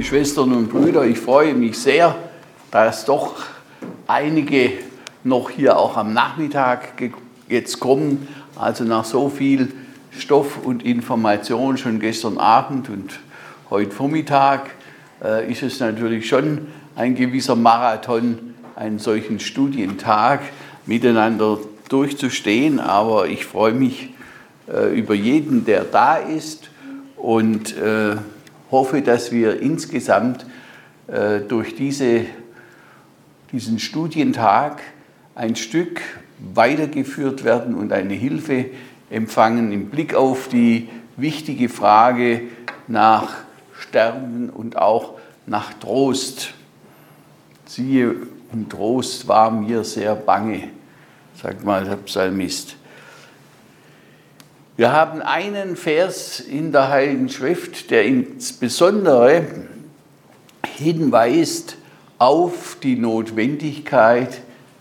[0.00, 2.16] liebe Schwestern und Brüder, ich freue mich sehr,
[2.70, 3.34] dass doch
[4.06, 4.72] einige
[5.24, 6.94] noch hier auch am Nachmittag
[7.50, 8.26] jetzt kommen.
[8.56, 9.70] Also nach so viel
[10.10, 13.20] Stoff und Information schon gestern Abend und
[13.68, 14.70] heute Vormittag
[15.22, 20.40] äh, ist es natürlich schon ein gewisser Marathon, einen solchen Studientag
[20.86, 21.58] miteinander
[21.90, 22.80] durchzustehen.
[22.80, 24.14] Aber ich freue mich
[24.66, 26.70] äh, über jeden, der da ist
[27.18, 28.16] und äh,
[28.70, 30.46] hoffe, dass wir insgesamt
[31.06, 32.26] äh, durch diese,
[33.52, 34.80] diesen Studientag
[35.34, 36.00] ein Stück
[36.54, 38.66] weitergeführt werden und eine Hilfe
[39.10, 42.42] empfangen im Blick auf die wichtige Frage
[42.86, 43.34] nach
[43.78, 45.14] Sterben und auch
[45.46, 46.54] nach Trost.
[47.66, 48.14] Siehe,
[48.52, 50.68] um Trost war mir sehr bange,
[51.34, 52.76] sagt mal der Psalmist.
[54.80, 59.44] Wir haben einen Vers in der Heiligen Schrift, der insbesondere
[60.78, 61.76] hinweist
[62.16, 64.40] auf die Notwendigkeit,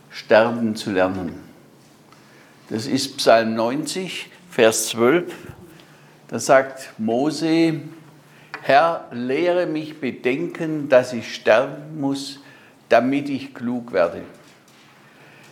[0.09, 1.33] sterben zu lernen.
[2.69, 5.33] Das ist Psalm 90, Vers 12.
[6.29, 7.81] Da sagt Mose,
[8.61, 12.39] Herr, lehre mich bedenken, dass ich sterben muss,
[12.87, 14.21] damit ich klug werde.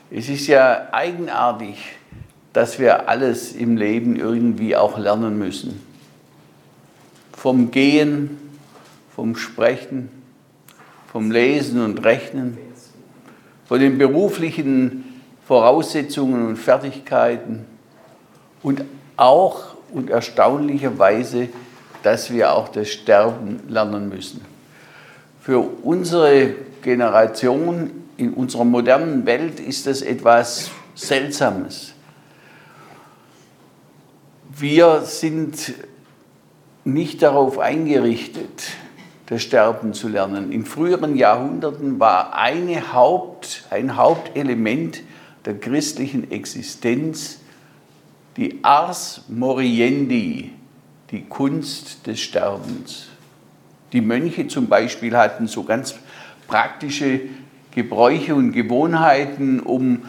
[0.10, 1.97] Es ist ja eigenartig,
[2.58, 5.80] dass wir alles im Leben irgendwie auch lernen müssen.
[7.34, 8.36] Vom Gehen,
[9.16, 10.10] vom Sprechen,
[11.12, 12.58] vom Lesen und Rechnen,
[13.68, 17.68] von den beruflichen Voraussetzungen und Fertigkeiten
[18.64, 18.86] und
[19.18, 21.50] auch und erstaunlicherweise,
[22.02, 24.42] dass wir auch das Sterben lernen müssen.
[25.44, 31.94] Für unsere Generation in unserer modernen Welt ist das etwas Seltsames.
[34.60, 35.76] Wir sind
[36.84, 38.72] nicht darauf eingerichtet,
[39.28, 40.52] das Sterben zu lernen.
[40.52, 45.04] In früheren Jahrhunderten war eine Haupt, ein Hauptelement
[45.46, 47.38] der christlichen Existenz
[48.36, 50.54] die Ars Moriendi,
[51.12, 53.10] die Kunst des Sterbens.
[53.94, 55.94] Die Mönche zum Beispiel hatten so ganz
[56.48, 57.22] praktische
[57.76, 60.02] Gebräuche und Gewohnheiten, um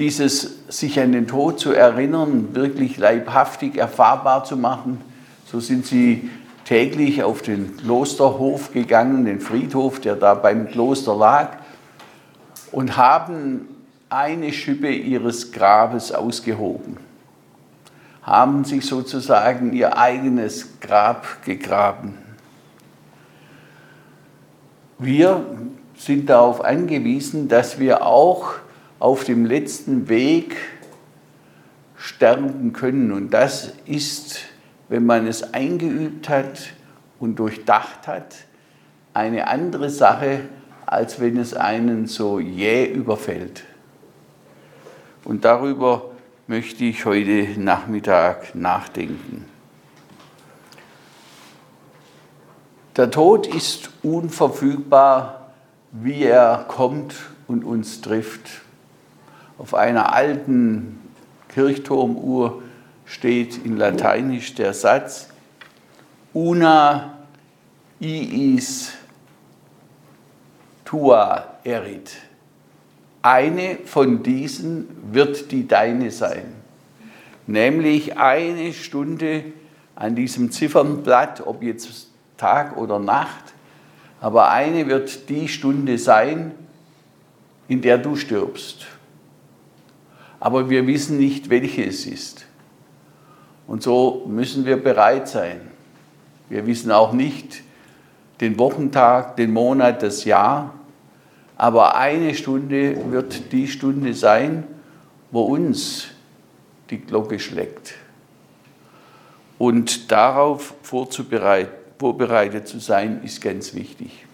[0.00, 4.98] dieses sich an den Tod zu erinnern, wirklich leibhaftig erfahrbar zu machen.
[5.44, 6.30] So sind sie
[6.64, 11.58] täglich auf den Klosterhof gegangen, den Friedhof, der da beim Kloster lag,
[12.72, 13.68] und haben
[14.08, 16.96] eine Schippe ihres Grabes ausgehoben,
[18.22, 22.14] haben sich sozusagen ihr eigenes Grab gegraben.
[24.98, 25.44] Wir
[25.98, 28.54] sind darauf angewiesen, dass wir auch
[29.00, 30.56] auf dem letzten Weg
[31.96, 33.10] sterben können.
[33.10, 34.40] Und das ist,
[34.88, 36.74] wenn man es eingeübt hat
[37.18, 38.36] und durchdacht hat,
[39.12, 40.42] eine andere Sache,
[40.86, 43.64] als wenn es einen so jäh überfällt.
[45.24, 46.10] Und darüber
[46.46, 49.46] möchte ich heute Nachmittag nachdenken.
[52.96, 55.52] Der Tod ist unverfügbar,
[55.92, 57.14] wie er kommt
[57.46, 58.62] und uns trifft.
[59.60, 60.98] Auf einer alten
[61.50, 62.62] Kirchturmuhr
[63.04, 65.28] steht in Lateinisch der Satz,
[66.32, 67.18] Una
[68.00, 68.92] iis
[70.86, 72.10] tua erit.
[73.20, 76.54] Eine von diesen wird die deine sein.
[77.46, 79.44] Nämlich eine Stunde
[79.94, 83.52] an diesem Ziffernblatt, ob jetzt Tag oder Nacht,
[84.22, 86.52] aber eine wird die Stunde sein,
[87.68, 88.86] in der du stirbst
[90.40, 92.46] aber wir wissen nicht, welche es ist.
[93.66, 95.60] Und so müssen wir bereit sein.
[96.48, 97.62] Wir wissen auch nicht
[98.40, 100.74] den Wochentag, den Monat, das Jahr,
[101.56, 104.64] aber eine Stunde wird die Stunde sein,
[105.30, 106.08] wo uns
[106.88, 107.94] die Glocke schlägt.
[109.58, 114.24] Und darauf vorbereitet zu sein, ist ganz wichtig.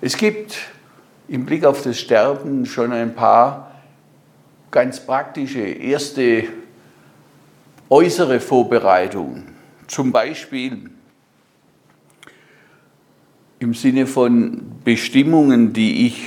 [0.00, 0.56] Es gibt
[1.28, 3.73] im Blick auf das Sterben schon ein paar
[4.74, 6.46] ganz praktische erste
[7.88, 9.44] äußere Vorbereitung.
[9.86, 10.90] Zum Beispiel
[13.60, 16.24] im Sinne von Bestimmungen, die ich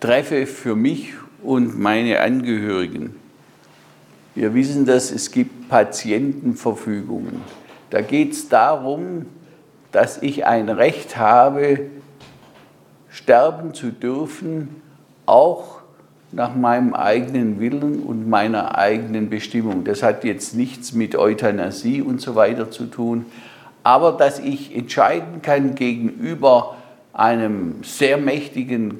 [0.00, 1.12] treffe für mich
[1.42, 3.14] und meine Angehörigen.
[4.34, 7.42] Wir wissen, dass es gibt Patientenverfügungen.
[7.90, 9.26] Da geht es darum,
[9.92, 11.90] dass ich ein Recht habe,
[13.10, 14.80] sterben zu dürfen,
[15.26, 15.73] auch
[16.34, 19.84] nach meinem eigenen Willen und meiner eigenen Bestimmung.
[19.84, 23.24] Das hat jetzt nichts mit Euthanasie und so weiter zu tun,
[23.82, 26.76] aber dass ich entscheiden kann gegenüber
[27.12, 28.96] einem sehr mächtigen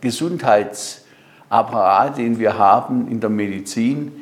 [0.00, 4.12] Gesundheitsapparat, den wir haben in der Medizin,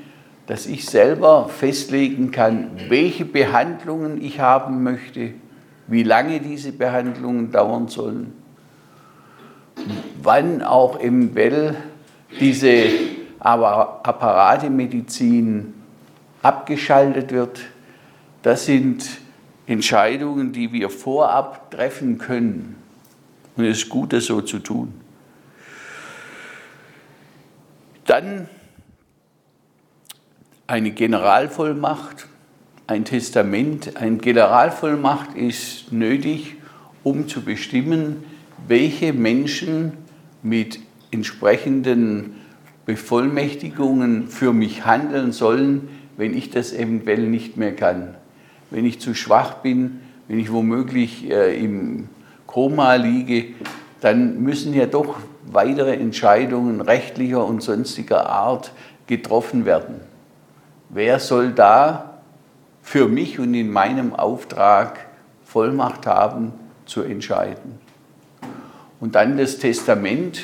[0.47, 5.33] dass ich selber festlegen kann, welche Behandlungen ich haben möchte,
[5.89, 8.33] wie lange diese Behandlungen dauern sollen,
[10.23, 11.75] wann auch eventuell
[12.41, 12.89] diese
[13.41, 15.75] Apparatemedizin
[16.43, 17.61] abgeschaltet wird.
[18.43, 19.09] Das sind
[19.67, 22.77] Entscheidungen, die wir vorab treffen können.
[23.57, 24.93] Und es ist gut, das so zu tun.
[28.05, 28.49] Dann
[30.67, 32.27] eine Generalvollmacht,
[32.87, 33.97] ein Testament.
[33.97, 36.57] Eine Generalvollmacht ist nötig,
[37.03, 38.25] um zu bestimmen,
[38.67, 39.93] welche Menschen
[40.43, 40.81] mit
[41.11, 42.37] entsprechenden
[42.87, 48.15] Bevollmächtigungen für mich handeln sollen, wenn ich das eventuell nicht mehr kann.
[48.71, 52.09] Wenn ich zu schwach bin, wenn ich womöglich äh, im
[52.47, 53.55] Koma liege,
[54.01, 58.73] dann müssen ja doch weitere Entscheidungen rechtlicher und sonstiger Art
[59.07, 60.01] getroffen werden.
[60.89, 62.21] Wer soll da
[62.83, 65.07] für mich und in meinem Auftrag
[65.45, 66.53] Vollmacht haben
[66.87, 67.79] zu entscheiden?
[69.01, 70.43] Und dann das Testament.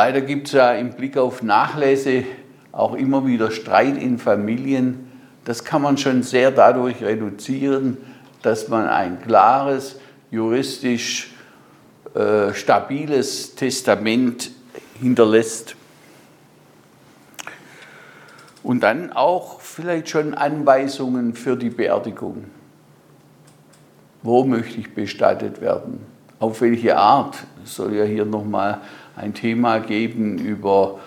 [0.00, 2.22] Leider gibt es ja im Blick auf Nachlässe
[2.70, 5.10] auch immer wieder Streit in Familien.
[5.44, 7.96] Das kann man schon sehr dadurch reduzieren,
[8.42, 9.98] dass man ein klares,
[10.30, 11.32] juristisch
[12.14, 14.52] äh, stabiles Testament
[15.00, 15.74] hinterlässt.
[18.62, 22.44] Und dann auch vielleicht schon Anweisungen für die Beerdigung.
[24.22, 26.06] Wo möchte ich bestattet werden?
[26.38, 27.36] Auf welche Art?
[27.64, 28.80] Es soll ja hier nochmal
[29.18, 31.00] ein Thema geben über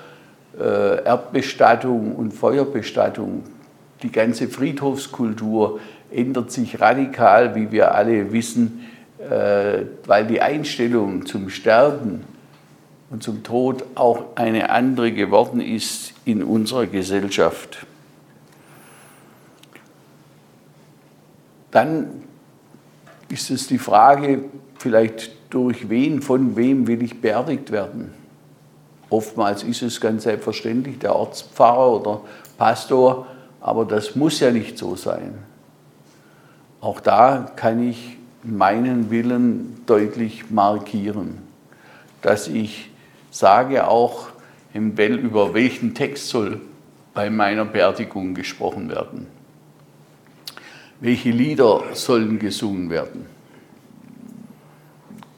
[0.60, 3.44] äh, Erdbestattung und Feuerbestattung.
[4.04, 5.80] Die ganze Friedhofskultur
[6.12, 8.86] ändert sich radikal, wie wir alle wissen,
[9.20, 12.26] äh, weil die Einstellung zum Sterben
[13.10, 17.86] und zum Tod auch eine andere geworden ist in unserer Gesellschaft.
[21.72, 22.24] Dann
[23.30, 24.44] ist es die Frage,
[24.78, 28.12] vielleicht durch wen, von wem will ich beerdigt werden.
[29.10, 32.22] Oftmals ist es ganz selbstverständlich der Ortspfarrer oder
[32.58, 33.28] Pastor,
[33.60, 35.36] aber das muss ja nicht so sein.
[36.80, 41.38] Auch da kann ich meinen Willen deutlich markieren,
[42.22, 42.90] dass ich
[43.30, 44.30] sage auch
[44.74, 46.62] über welchen Text soll
[47.14, 49.28] bei meiner Beerdigung gesprochen werden.
[51.02, 53.26] Welche Lieder sollen gesungen werden?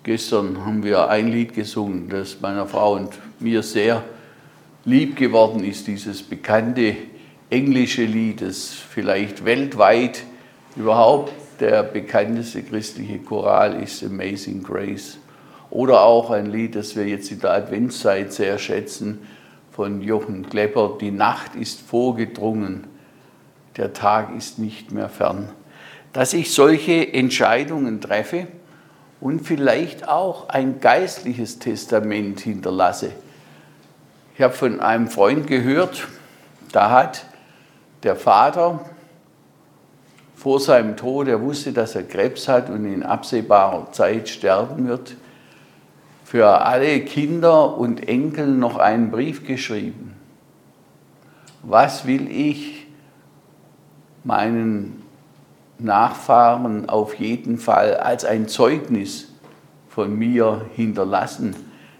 [0.03, 4.03] Gestern haben wir ein Lied gesungen, das meiner Frau und mir sehr
[4.83, 6.97] lieb geworden ist, dieses bekannte
[7.49, 10.23] englische Lied, das vielleicht weltweit
[10.75, 15.19] überhaupt der bekannteste christliche Choral ist Amazing Grace.
[15.69, 19.19] Oder auch ein Lied, das wir jetzt in der Adventszeit sehr schätzen,
[19.71, 22.87] von Jochen Klepper, Die Nacht ist vorgedrungen,
[23.77, 25.47] der Tag ist nicht mehr fern.
[26.11, 28.47] Dass ich solche Entscheidungen treffe,
[29.23, 33.13] und vielleicht auch ein geistliches Testament hinterlasse.
[34.35, 36.09] Ich habe von einem Freund gehört,
[36.73, 37.25] da hat
[38.03, 38.83] der Vater
[40.35, 45.15] vor seinem Tod, er wusste, dass er Krebs hat und in absehbarer Zeit sterben wird,
[46.25, 50.15] für alle Kinder und Enkel noch einen Brief geschrieben.
[51.61, 52.87] Was will ich
[54.25, 55.02] meinen
[55.83, 59.27] Nachfahren auf jeden Fall als ein Zeugnis
[59.89, 61.55] von mir hinterlassen,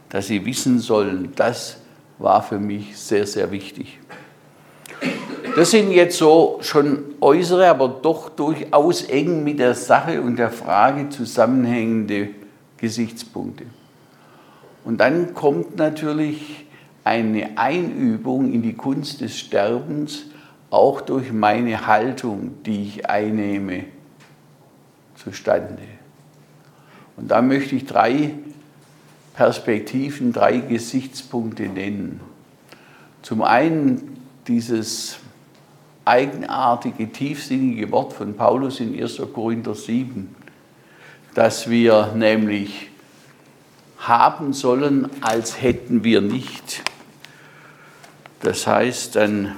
[0.10, 1.78] dass sie wissen sollen, das
[2.18, 4.00] war für mich sehr, sehr wichtig.
[5.56, 10.50] Das sind jetzt so schon äußere, aber doch durchaus eng mit der Sache und der
[10.50, 12.30] Frage zusammenhängende
[12.78, 13.66] Gesichtspunkte.
[14.84, 16.66] Und dann kommt natürlich
[17.04, 20.26] eine Einübung in die Kunst des Sterbens,
[20.74, 23.86] auch durch meine Haltung, die ich einnehme,
[25.16, 25.84] zustande.
[27.16, 28.32] Und da möchte ich drei
[29.36, 32.22] Perspektiven, drei Gesichtspunkte nennen.
[33.22, 35.18] Zum einen dieses
[36.06, 39.22] eigenartige, tiefsinnige Wort von Paulus in 1.
[39.32, 40.36] Korinther 7,
[41.36, 42.90] dass wir nämlich
[44.00, 46.84] haben sollen, als hätten wir nicht.
[48.42, 49.56] Das heißt dann,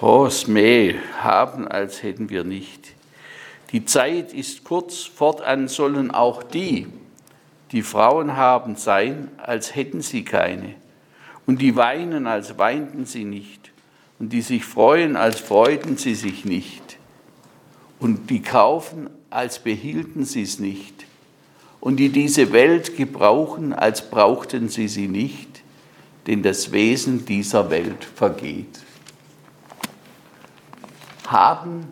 [0.00, 2.94] Hosme haben, als hätten wir nicht.
[3.72, 6.86] Die Zeit ist kurz, fortan sollen auch die,
[7.72, 10.74] die Frauen haben, sein, als hätten sie keine.
[11.46, 13.72] Und die weinen, als weinten sie nicht.
[14.18, 16.98] Und die sich freuen, als freuten sie sich nicht.
[18.00, 21.06] und die kaufen, als behielten sie es nicht,
[21.80, 25.62] und die diese Welt gebrauchen, als brauchten sie sie nicht,
[26.26, 28.80] denn das Wesen dieser Welt vergeht.
[31.30, 31.86] Haben,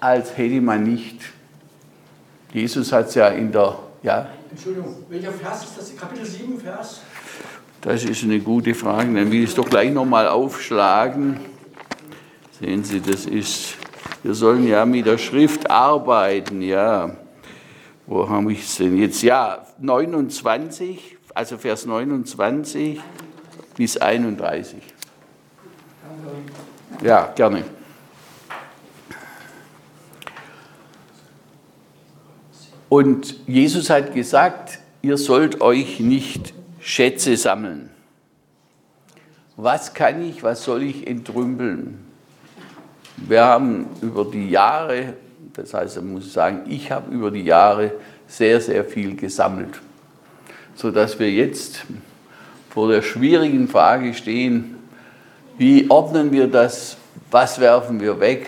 [0.00, 1.20] als hätte man nicht.
[2.52, 3.78] Jesus hat es ja in der.
[4.02, 4.28] Ja?
[4.50, 5.96] Entschuldigung, welcher Vers ist das?
[5.96, 7.00] Kapitel 7, Vers?
[7.80, 9.14] Das ist eine gute Frage.
[9.14, 11.40] Dann will ich es doch gleich nochmal aufschlagen.
[12.60, 13.74] Sehen Sie, das ist,
[14.22, 17.16] wir sollen ja mit der Schrift arbeiten, ja.
[18.06, 19.22] Wo habe ich es denn jetzt?
[19.22, 23.00] Ja, 29, also Vers 29
[23.76, 24.82] bis 31.
[27.02, 27.64] Ja, gerne.
[32.88, 37.90] Und Jesus hat gesagt, ihr sollt euch nicht Schätze sammeln.
[39.56, 42.04] Was kann ich, was soll ich entrümpeln?
[43.16, 45.14] Wir haben über die Jahre,
[45.54, 47.92] das heißt, man muss sagen, ich habe über die Jahre
[48.28, 49.80] sehr, sehr viel gesammelt,
[50.74, 51.84] sodass wir jetzt
[52.70, 54.76] vor der schwierigen Frage stehen,
[55.56, 56.98] wie ordnen wir das,
[57.30, 58.46] was werfen wir weg,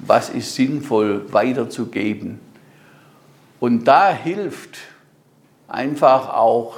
[0.00, 2.40] was ist sinnvoll weiterzugeben.
[3.60, 4.78] Und da hilft
[5.66, 6.76] einfach auch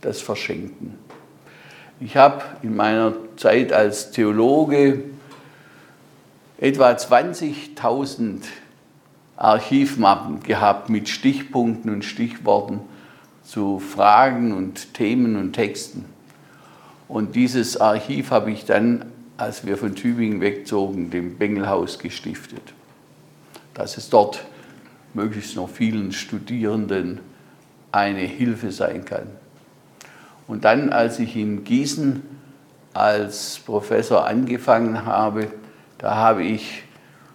[0.00, 0.98] das Verschenken.
[2.00, 5.04] Ich habe in meiner Zeit als Theologe
[6.58, 8.42] etwa 20.000
[9.36, 12.80] Archivmappen gehabt mit Stichpunkten und Stichworten
[13.44, 16.04] zu Fragen und Themen und Texten.
[17.08, 19.06] Und dieses Archiv habe ich dann,
[19.36, 22.74] als wir von Tübingen wegzogen, dem Bengelhaus gestiftet.
[23.74, 24.44] Dass es dort
[25.14, 27.20] möglichst noch vielen Studierenden
[27.92, 29.26] eine Hilfe sein kann.
[30.46, 32.22] Und dann, als ich in Gießen
[32.94, 35.48] als Professor angefangen habe,
[35.98, 36.84] da habe ich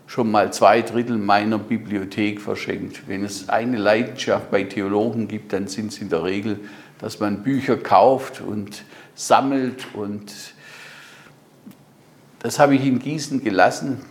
[0.07, 3.07] schon mal zwei Drittel meiner Bibliothek verschenkt.
[3.07, 6.59] Wenn es eine Leidenschaft bei Theologen gibt, dann sind es in der Regel,
[6.99, 8.83] dass man Bücher kauft und
[9.15, 10.31] sammelt und
[12.43, 14.01] das habe ich in Gießen gelassen.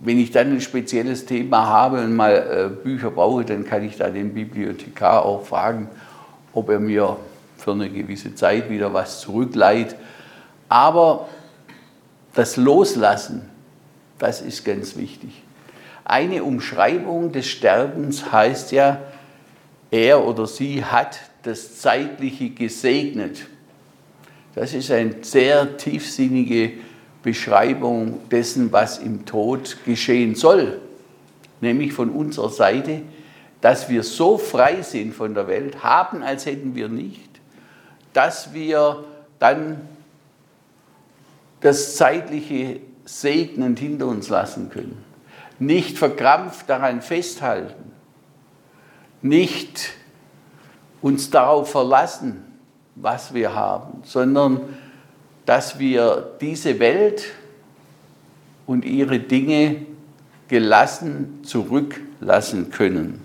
[0.00, 3.96] Wenn ich dann ein spezielles Thema habe und mal äh, Bücher brauche, dann kann ich
[3.96, 5.88] da den Bibliothekar auch fragen,
[6.54, 7.16] ob er mir
[7.58, 9.96] für eine gewisse Zeit wieder was zurückleiht.
[10.68, 11.28] Aber
[12.34, 13.42] das Loslassen,
[14.18, 15.42] das ist ganz wichtig.
[16.04, 19.00] Eine Umschreibung des Sterbens heißt ja,
[19.90, 23.46] er oder sie hat das Zeitliche gesegnet.
[24.54, 26.74] Das ist eine sehr tiefsinnige
[27.22, 30.80] Beschreibung dessen, was im Tod geschehen soll.
[31.60, 33.02] Nämlich von unserer Seite,
[33.60, 37.30] dass wir so frei sind von der Welt, haben, als hätten wir nicht,
[38.12, 39.04] dass wir
[39.38, 39.80] dann
[41.60, 45.04] das Zeitliche segnend hinter uns lassen können.
[45.58, 47.92] Nicht verkrampft daran festhalten.
[49.22, 49.90] Nicht
[51.00, 52.44] uns darauf verlassen,
[52.96, 54.60] was wir haben, sondern
[55.46, 57.24] dass wir diese Welt
[58.66, 59.86] und ihre Dinge
[60.48, 63.20] gelassen zurücklassen können.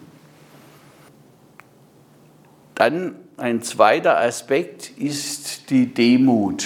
[2.75, 6.65] Dann ein zweiter Aspekt ist die Demut.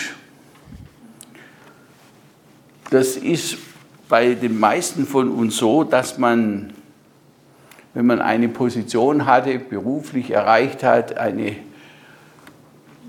[2.89, 3.58] Das ist
[4.10, 6.74] bei den meisten von uns so, dass man,
[7.93, 11.55] wenn man eine Position hatte, beruflich erreicht hat, eine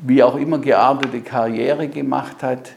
[0.03, 2.73] wie auch immer geartete Karriere gemacht hat,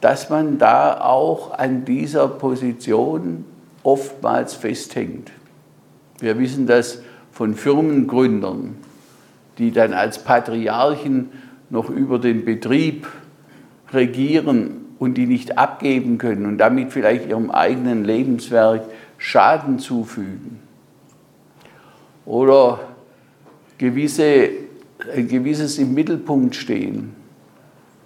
[0.00, 3.44] dass man da auch an dieser Position
[3.82, 5.30] oftmals festhängt.
[6.20, 7.02] Wir wissen das
[7.32, 8.76] von Firmengründern,
[9.58, 11.30] die dann als Patriarchen
[11.70, 13.08] noch über den Betrieb
[13.92, 18.82] regieren und die nicht abgeben können und damit vielleicht ihrem eigenen Lebenswerk
[19.18, 20.60] Schaden zufügen.
[22.24, 22.80] Oder
[23.78, 24.50] gewisse,
[25.14, 27.14] ein gewisses im Mittelpunkt stehen.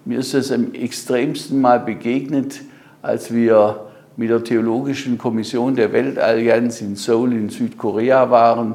[0.05, 2.61] Mir ist das am extremsten mal begegnet,
[3.03, 3.87] als wir
[4.17, 8.73] mit der Theologischen Kommission der Weltallianz in Seoul in Südkorea waren.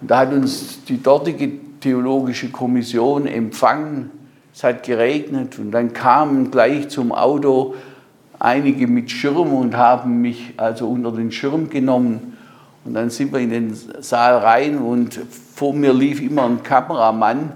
[0.00, 4.10] Und da hat uns die dortige Theologische Kommission empfangen.
[4.54, 7.74] Es hat geregnet und dann kamen gleich zum Auto
[8.38, 12.33] einige mit Schirm und haben mich also unter den Schirm genommen.
[12.84, 15.18] Und dann sind wir in den Saal rein und
[15.54, 17.52] vor mir lief immer ein Kameramann,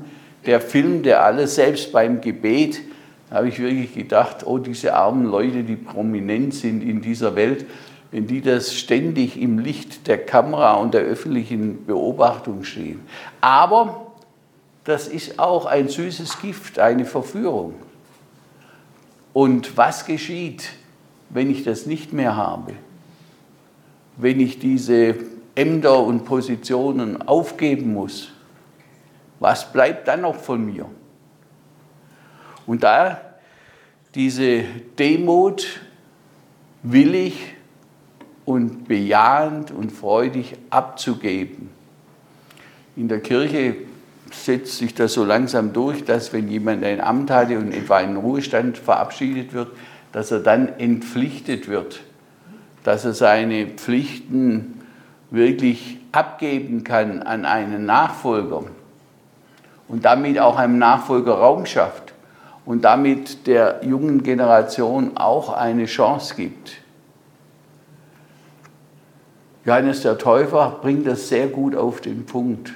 [0.47, 2.81] der filmte alles, selbst beim Gebet.
[3.29, 7.67] Da habe ich wirklich gedacht, oh, diese armen Leute, die prominent sind in dieser Welt,
[8.11, 13.01] wenn die das ständig im Licht der Kamera und der öffentlichen Beobachtung stehen.
[13.43, 14.13] Aber
[14.85, 17.75] das ist auch ein süßes Gift, eine Verführung.
[19.35, 20.71] Und was geschieht,
[21.29, 22.73] wenn ich das nicht mehr habe?
[24.19, 25.15] Wenn ich diese
[25.55, 28.33] Ämter und Positionen aufgeben muss,
[29.41, 30.87] was bleibt dann noch von mir?
[32.67, 33.21] Und da
[34.15, 34.65] diese
[34.99, 35.81] Demut
[36.83, 37.55] willig
[38.45, 41.71] und bejahend und freudig abzugeben.
[42.97, 43.77] In der Kirche
[44.33, 48.17] setzt sich das so langsam durch, dass wenn jemand ein Amt hatte und etwa in
[48.17, 49.71] Ruhestand verabschiedet wird,
[50.13, 52.01] dass er dann entpflichtet wird,
[52.89, 54.81] dass er seine Pflichten
[55.31, 58.63] wirklich abgeben kann an einen Nachfolger
[59.89, 62.15] und damit auch einem Nachfolger Raum schafft
[62.65, 66.79] und damit der jungen Generation auch eine Chance gibt.
[69.67, 72.73] Johannes der Täufer bringt das sehr gut auf den Punkt.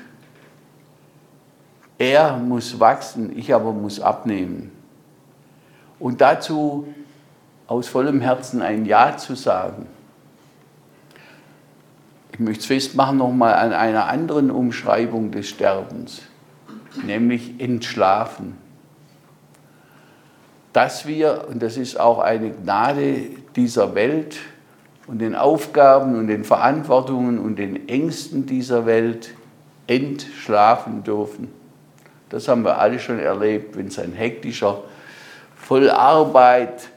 [1.97, 4.73] Er muss wachsen, ich aber muss abnehmen.
[5.99, 6.87] Und dazu
[7.66, 9.87] aus vollem Herzen ein Ja zu sagen.
[12.42, 16.22] Ich möchte es festmachen nochmal an einer anderen Umschreibung des Sterbens,
[17.06, 18.56] nämlich entschlafen.
[20.72, 24.38] Dass wir, und das ist auch eine Gnade dieser Welt
[25.06, 29.34] und den Aufgaben und den Verantwortungen und den Ängsten dieser Welt,
[29.87, 31.49] entschlafen dürfen.
[32.28, 34.82] Das haben wir alle schon erlebt, wenn es ein hektischer,
[35.54, 36.88] voll Arbeit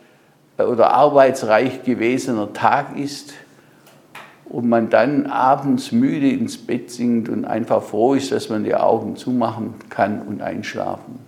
[0.58, 3.36] oder arbeitsreich gewesener Tag ist
[4.50, 8.76] und man dann abends müde ins Bett sinkt und einfach froh ist, dass man die
[8.76, 11.20] Augen zumachen kann und einschlafen.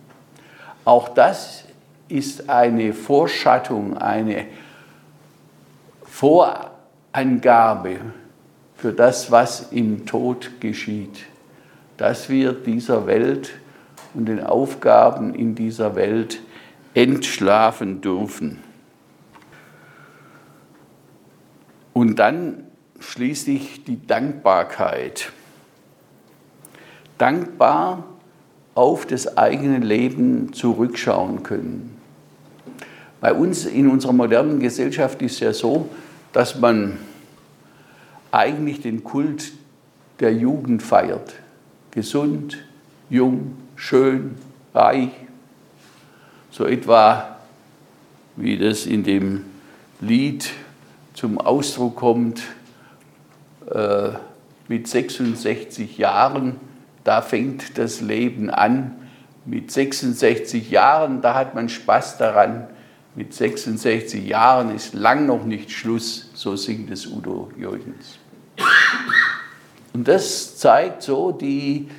[0.86, 1.66] Auch das
[2.08, 4.46] ist eine Vorschattung, eine
[6.04, 8.00] Vorangabe
[8.76, 11.26] für das, was im Tod geschieht,
[11.98, 13.52] dass wir dieser Welt
[14.14, 16.42] und den Aufgaben in dieser Welt
[16.94, 18.64] entschlafen dürfen.
[21.94, 22.67] Und dann
[23.00, 25.32] schließlich die Dankbarkeit.
[27.18, 28.04] Dankbar
[28.76, 31.98] auf das eigene Leben zurückschauen können.
[33.20, 35.90] Bei uns in unserer modernen Gesellschaft ist es ja so,
[36.34, 36.98] dass man
[38.32, 39.52] eigentlich den Kult
[40.20, 41.34] der Jugend feiert.
[41.92, 42.60] Gesund,
[43.10, 44.36] jung, schön,
[44.74, 45.10] reich.
[46.52, 47.38] So etwa
[48.36, 49.46] wie das in dem
[50.00, 50.52] Lied
[51.16, 52.44] zum Ausdruck kommt,
[53.72, 54.10] äh,
[54.68, 56.60] mit 66 Jahren,
[57.04, 58.96] da fängt das Leben an.
[59.46, 62.68] Mit 66 Jahren, da hat man Spaß daran.
[63.16, 68.20] Mit 66 Jahren ist lang noch nicht Schluss, so singt es Udo Jürgens.
[69.94, 71.90] Und das zeigt so die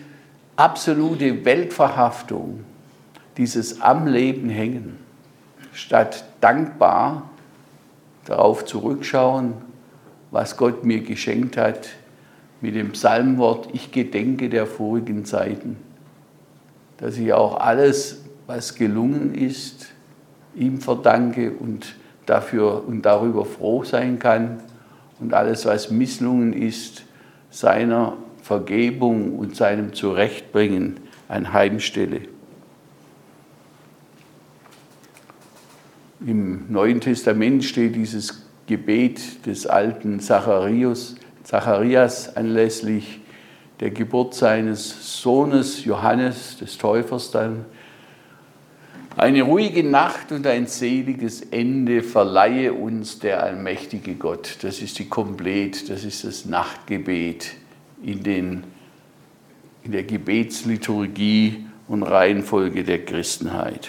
[0.56, 2.64] absolute Weltverhaftung,
[3.36, 4.98] dieses am Leben hängen,
[5.72, 7.30] statt dankbar
[8.26, 9.54] darauf zurückschauen,
[10.30, 11.88] was Gott mir geschenkt hat,
[12.60, 15.76] mit dem Psalmwort, ich gedenke der vorigen Zeiten,
[16.96, 19.92] dass ich auch alles, was gelungen ist,
[20.54, 21.94] ihm verdanke und
[22.26, 24.60] dafür und darüber froh sein kann
[25.20, 27.04] und alles, was misslungen ist,
[27.50, 32.22] seiner Vergebung und seinem Zurechtbringen anheimstelle.
[36.26, 43.20] Im Neuen Testament steht dieses Gebet des alten Zacharias, Zacharias anlässlich
[43.80, 47.64] der Geburt seines Sohnes Johannes des Täufers dann.
[49.16, 54.58] Eine ruhige Nacht und ein seliges Ende verleihe uns der allmächtige Gott.
[54.60, 57.54] Das ist die Komplett, das ist das Nachtgebet
[58.02, 58.64] in, den,
[59.82, 63.88] in der Gebetsliturgie und Reihenfolge der Christenheit.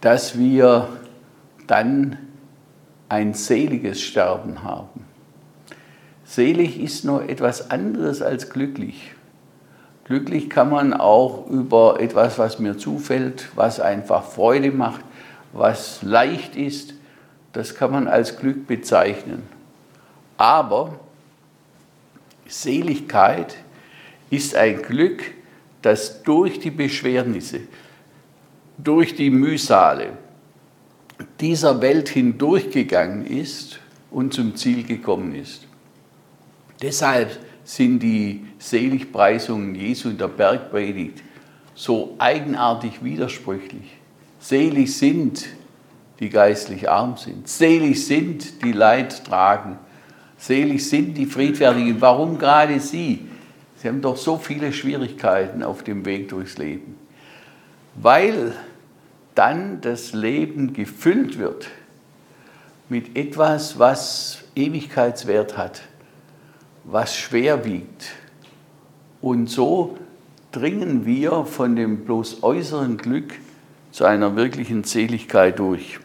[0.00, 0.88] Dass wir
[1.68, 2.18] dann
[3.08, 5.04] ein seliges Sterben haben.
[6.24, 9.12] Selig ist noch etwas anderes als glücklich.
[10.04, 15.04] Glücklich kann man auch über etwas, was mir zufällt, was einfach Freude macht,
[15.52, 16.94] was leicht ist,
[17.52, 19.42] das kann man als Glück bezeichnen.
[20.36, 20.98] Aber
[22.46, 23.56] Seligkeit
[24.30, 25.22] ist ein Glück,
[25.82, 27.60] das durch die Beschwernisse,
[28.78, 30.12] durch die Mühsale
[31.40, 33.78] dieser Welt hindurchgegangen ist
[34.10, 35.66] und zum Ziel gekommen ist.
[36.82, 41.22] Deshalb sind die Seligpreisungen Jesu in der Bergpredigt
[41.74, 43.96] so eigenartig widersprüchlich.
[44.40, 45.46] Selig sind,
[46.18, 47.48] die geistlich arm sind.
[47.48, 49.78] Selig sind, die Leid tragen.
[50.36, 52.00] Selig sind die Friedfertigen.
[52.00, 53.26] Warum gerade sie?
[53.76, 56.96] Sie haben doch so viele Schwierigkeiten auf dem Weg durchs Leben.
[57.94, 58.54] Weil
[59.38, 61.68] dann das Leben gefüllt wird
[62.88, 65.82] mit etwas, was Ewigkeitswert hat,
[66.82, 68.16] was schwer wiegt.
[69.20, 69.96] Und so
[70.50, 73.34] dringen wir von dem bloß äußeren Glück
[73.92, 76.00] zu einer wirklichen Seligkeit durch.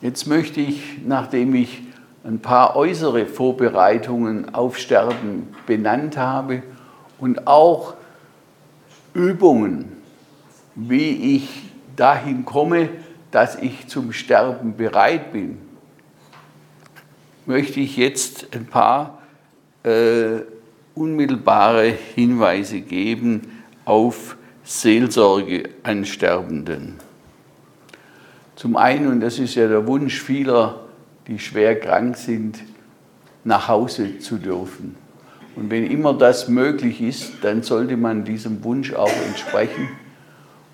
[0.00, 1.82] Jetzt möchte ich, nachdem ich
[2.24, 6.62] ein paar äußere Vorbereitungen auf Sterben benannt habe
[7.18, 7.94] und auch
[9.12, 9.95] Übungen,
[10.76, 11.48] wie ich
[11.96, 12.90] dahin komme,
[13.30, 15.58] dass ich zum Sterben bereit bin,
[17.46, 19.22] möchte ich jetzt ein paar
[19.82, 20.40] äh,
[20.94, 23.42] unmittelbare Hinweise geben
[23.84, 26.94] auf Seelsorge an Sterbenden.
[28.56, 30.80] Zum einen, und das ist ja der Wunsch vieler,
[31.26, 32.58] die schwer krank sind,
[33.44, 34.96] nach Hause zu dürfen.
[35.54, 39.88] Und wenn immer das möglich ist, dann sollte man diesem Wunsch auch entsprechen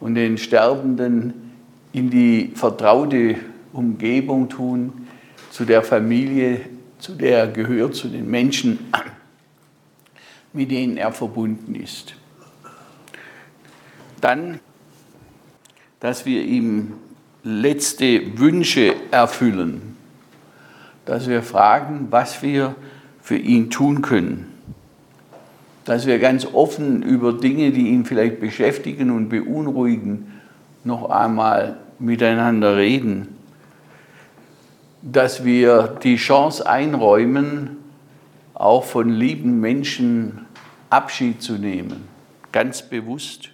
[0.02, 1.52] und den Sterbenden
[1.92, 3.36] in die vertraute
[3.72, 5.06] Umgebung tun,
[5.50, 6.62] zu der Familie,
[6.98, 8.80] zu der er gehört, zu den Menschen,
[10.52, 12.16] mit denen er verbunden ist.
[14.20, 14.58] Dann,
[16.00, 16.94] dass wir ihm
[17.44, 19.96] letzte Wünsche erfüllen,
[21.04, 22.74] dass wir fragen, was wir
[23.20, 24.51] für ihn tun können,
[25.84, 30.40] dass wir ganz offen über Dinge, die ihn vielleicht beschäftigen und beunruhigen,
[30.84, 33.28] noch einmal miteinander reden,
[35.02, 37.78] dass wir die Chance einräumen,
[38.54, 40.46] auch von lieben Menschen
[40.90, 42.08] Abschied zu nehmen,
[42.52, 43.52] ganz bewusst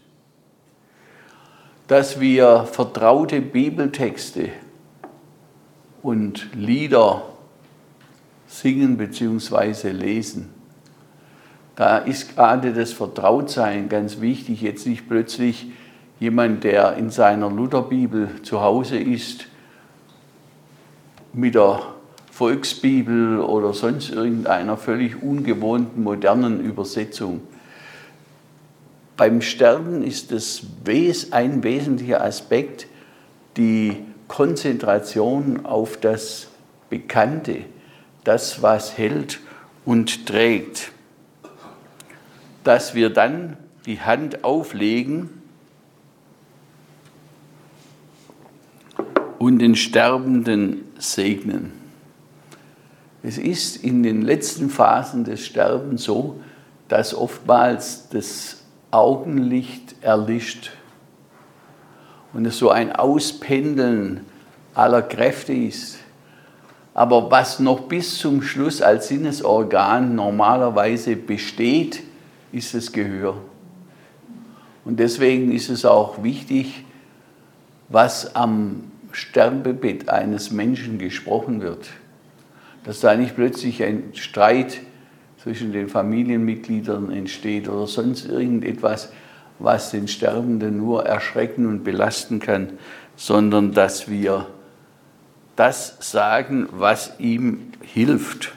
[1.88, 4.50] dass wir vertraute Bibeltexte
[6.02, 7.24] und Lieder
[8.46, 9.90] singen bzw.
[9.90, 10.57] lesen.
[11.78, 14.60] Da ist gerade das Vertrautsein ganz wichtig.
[14.60, 15.68] Jetzt nicht plötzlich
[16.18, 19.46] jemand, der in seiner Lutherbibel zu Hause ist,
[21.32, 21.80] mit der
[22.32, 27.42] Volksbibel oder sonst irgendeiner völlig ungewohnten modernen Übersetzung
[29.18, 30.62] beim Sterben ist es
[31.32, 32.86] ein wesentlicher Aspekt
[33.56, 33.96] die
[34.28, 36.46] Konzentration auf das
[36.88, 37.64] Bekannte,
[38.22, 39.40] das, was hält
[39.84, 40.92] und trägt.
[42.68, 45.30] Dass wir dann die Hand auflegen
[49.38, 51.72] und den Sterbenden segnen.
[53.22, 56.42] Es ist in den letzten Phasen des Sterbens so,
[56.88, 58.58] dass oftmals das
[58.90, 60.72] Augenlicht erlischt
[62.34, 64.26] und es so ein Auspendeln
[64.74, 66.00] aller Kräfte ist.
[66.92, 72.02] Aber was noch bis zum Schluss als Sinnesorgan normalerweise besteht,
[72.52, 73.40] ist das Gehör.
[74.84, 76.84] Und deswegen ist es auch wichtig,
[77.88, 81.88] was am Sterbebett eines Menschen gesprochen wird.
[82.84, 84.80] Dass da nicht plötzlich ein Streit
[85.42, 89.12] zwischen den Familienmitgliedern entsteht oder sonst irgendetwas,
[89.58, 92.78] was den Sterbenden nur erschrecken und belasten kann,
[93.16, 94.46] sondern dass wir
[95.56, 98.52] das sagen, was ihm hilft.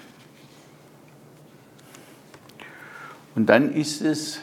[3.36, 4.40] Und dann ist es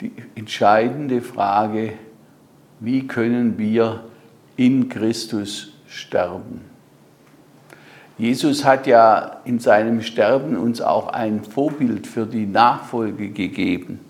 [0.00, 1.94] die entscheidende Frage,
[2.80, 4.04] wie können wir
[4.56, 6.62] in Christus sterben?
[8.16, 14.00] Jesus hat ja in seinem Sterben uns auch ein Vorbild für die Nachfolge gegeben.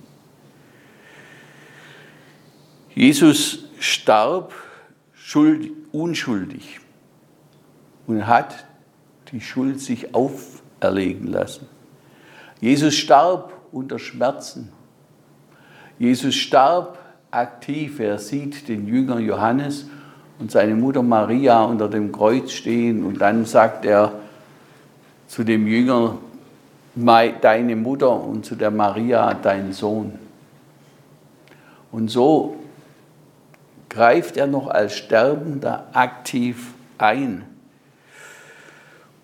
[2.95, 4.55] Jesus starb
[5.13, 6.81] schuld, unschuldig
[8.07, 8.65] und hat
[9.31, 11.67] die Schuld sich auferlegen lassen.
[12.61, 14.73] Jesus starb unter Schmerzen.
[15.99, 16.99] Jesus starb
[17.31, 18.01] aktiv.
[18.01, 19.87] Er sieht den Jünger Johannes
[20.39, 24.13] und seine Mutter Maria unter dem Kreuz stehen und dann sagt er
[25.27, 26.17] zu dem Jünger,
[26.95, 30.19] deine Mutter und zu der Maria, dein Sohn.
[31.93, 32.57] Und so
[33.89, 37.45] greift er noch als Sterbender aktiv ein.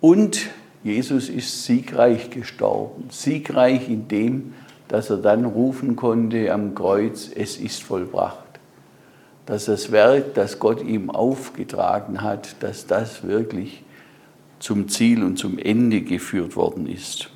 [0.00, 0.50] Und
[0.85, 4.55] Jesus ist siegreich gestorben, siegreich in dem,
[4.87, 8.44] dass er dann rufen konnte am Kreuz, es ist vollbracht
[9.47, 13.83] dass das Werk, das Gott ihm aufgetragen hat, dass das wirklich
[14.59, 17.31] zum Ziel und zum Ende geführt worden ist.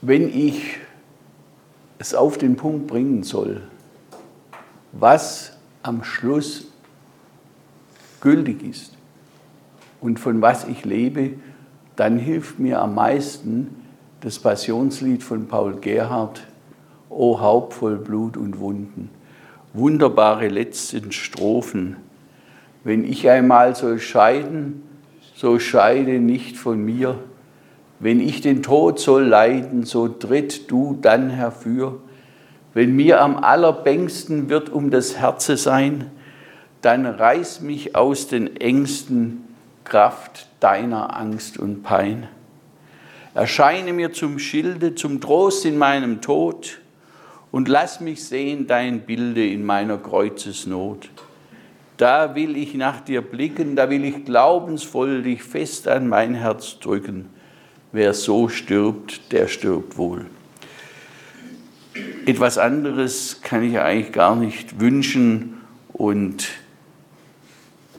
[0.00, 0.78] Wenn ich
[1.98, 3.62] es auf den Punkt bringen soll,
[4.92, 5.53] was
[5.84, 6.66] am Schluss
[8.20, 8.96] gültig ist
[10.00, 11.34] und von was ich lebe,
[11.94, 13.76] dann hilft mir am meisten,
[14.20, 16.42] das Passionslied von Paul Gerhardt,
[17.10, 19.10] o Haupt voll Blut und Wunden.
[19.74, 21.96] Wunderbare letzten Strophen.
[22.82, 24.82] Wenn ich einmal soll scheiden,
[25.36, 27.18] so scheide nicht von mir.
[28.00, 32.00] Wenn ich den Tod soll leiden, so tritt du dann herfür.
[32.74, 36.10] Wenn mir am allerbängsten wird um das Herze sein,
[36.82, 39.44] dann reiß mich aus den Ängsten,
[39.84, 42.28] Kraft deiner Angst und Pein.
[43.34, 46.80] Erscheine mir zum Schilde, zum Trost in meinem Tod
[47.52, 51.10] und lass mich sehen dein Bilde in meiner Kreuzesnot.
[51.96, 56.80] Da will ich nach dir blicken, da will ich glaubensvoll dich fest an mein Herz
[56.80, 57.28] drücken.
[57.92, 60.26] Wer so stirbt, der stirbt wohl.
[62.26, 65.60] Etwas anderes kann ich eigentlich gar nicht wünschen
[65.92, 66.48] und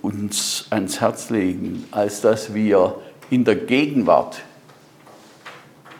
[0.02, 4.44] uns ans Herz legen, als dass wir in der Gegenwart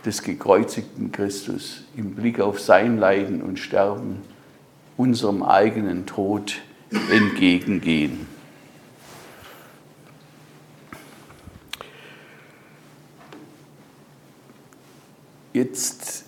[0.06, 4.22] des gekreuzigten Christus im Blick auf sein Leiden und Sterben
[4.98, 6.58] unserem eigenen Tod
[7.12, 8.28] entgegengehen.
[15.54, 16.25] Jetzt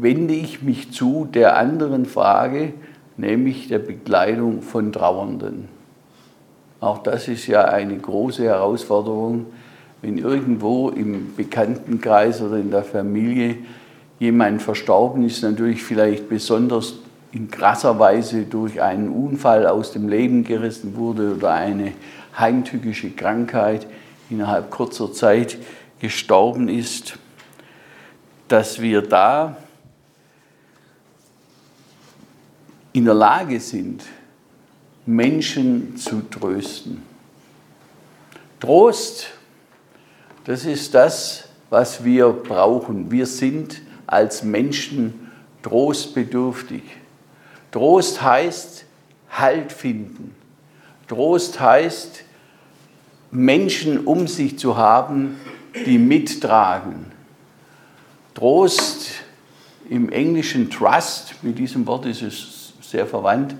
[0.00, 2.72] wende ich mich zu der anderen Frage,
[3.16, 5.68] nämlich der Begleitung von Trauernden.
[6.80, 9.46] Auch das ist ja eine große Herausforderung,
[10.00, 13.58] wenn irgendwo im Bekanntenkreis oder in der Familie
[14.18, 16.94] jemand verstorben ist, natürlich vielleicht besonders
[17.30, 21.92] in krasser Weise durch einen Unfall aus dem Leben gerissen wurde oder eine
[22.36, 23.86] heimtückische Krankheit
[24.28, 25.58] innerhalb kurzer Zeit
[26.00, 27.18] gestorben ist,
[28.48, 29.56] dass wir da
[32.92, 34.04] in der Lage sind,
[35.06, 37.02] Menschen zu trösten.
[38.60, 39.30] Trost,
[40.44, 43.10] das ist das, was wir brauchen.
[43.10, 45.30] Wir sind als Menschen
[45.62, 46.82] trostbedürftig.
[47.70, 48.84] Trost heißt
[49.30, 50.34] Halt finden.
[51.08, 52.22] Trost heißt
[53.30, 55.40] Menschen um sich zu haben,
[55.86, 57.06] die mittragen.
[58.34, 59.06] Trost
[59.88, 62.51] im Englischen Trust, mit diesem Wort ist es
[62.92, 63.56] sehr verwandt,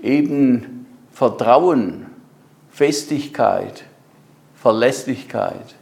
[0.00, 2.06] eben Vertrauen,
[2.70, 3.84] Festigkeit,
[4.54, 5.74] Verlässlichkeit.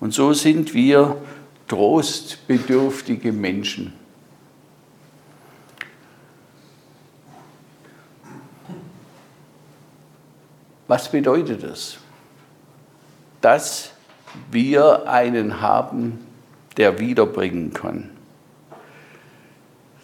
[0.00, 1.16] Und so sind wir
[1.68, 3.92] trostbedürftige Menschen.
[10.88, 11.98] Was bedeutet das?
[13.40, 13.90] Dass
[14.50, 16.26] wir einen haben,
[16.76, 18.15] der wiederbringen kann.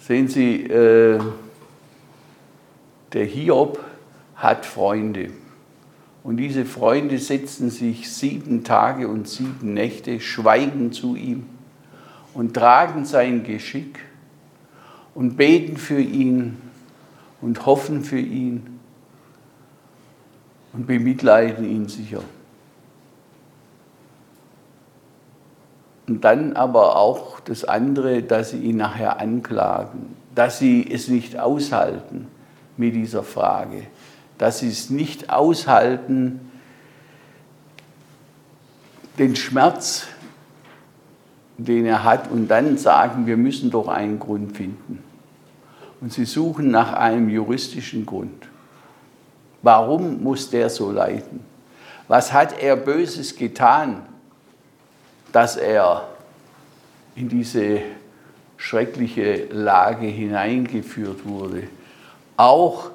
[0.07, 1.21] Sehen Sie, äh,
[3.13, 3.79] der Hiob
[4.35, 5.31] hat Freunde.
[6.25, 11.47] Und diese Freunde setzen sich sieben Tage und sieben Nächte, schweigen zu ihm
[12.35, 14.01] und tragen sein Geschick
[15.15, 16.57] und beten für ihn
[17.41, 18.81] und hoffen für ihn
[20.73, 22.25] und bemitleiden ihn sicher.
[26.13, 31.39] Und dann aber auch das andere, dass sie ihn nachher anklagen, dass sie es nicht
[31.39, 32.27] aushalten
[32.77, 33.85] mit dieser Frage,
[34.37, 36.53] dass sie es nicht aushalten,
[39.19, 40.07] den Schmerz,
[41.57, 45.03] den er hat, und dann sagen, wir müssen doch einen Grund finden.
[46.03, 48.49] Und sie suchen nach einem juristischen Grund.
[49.63, 51.41] Warum muss der so leiden?
[52.07, 54.03] Was hat er Böses getan,
[55.33, 56.09] dass er
[57.15, 57.81] in diese
[58.57, 61.65] schreckliche Lage hineingeführt wurde?
[62.37, 62.91] Auch,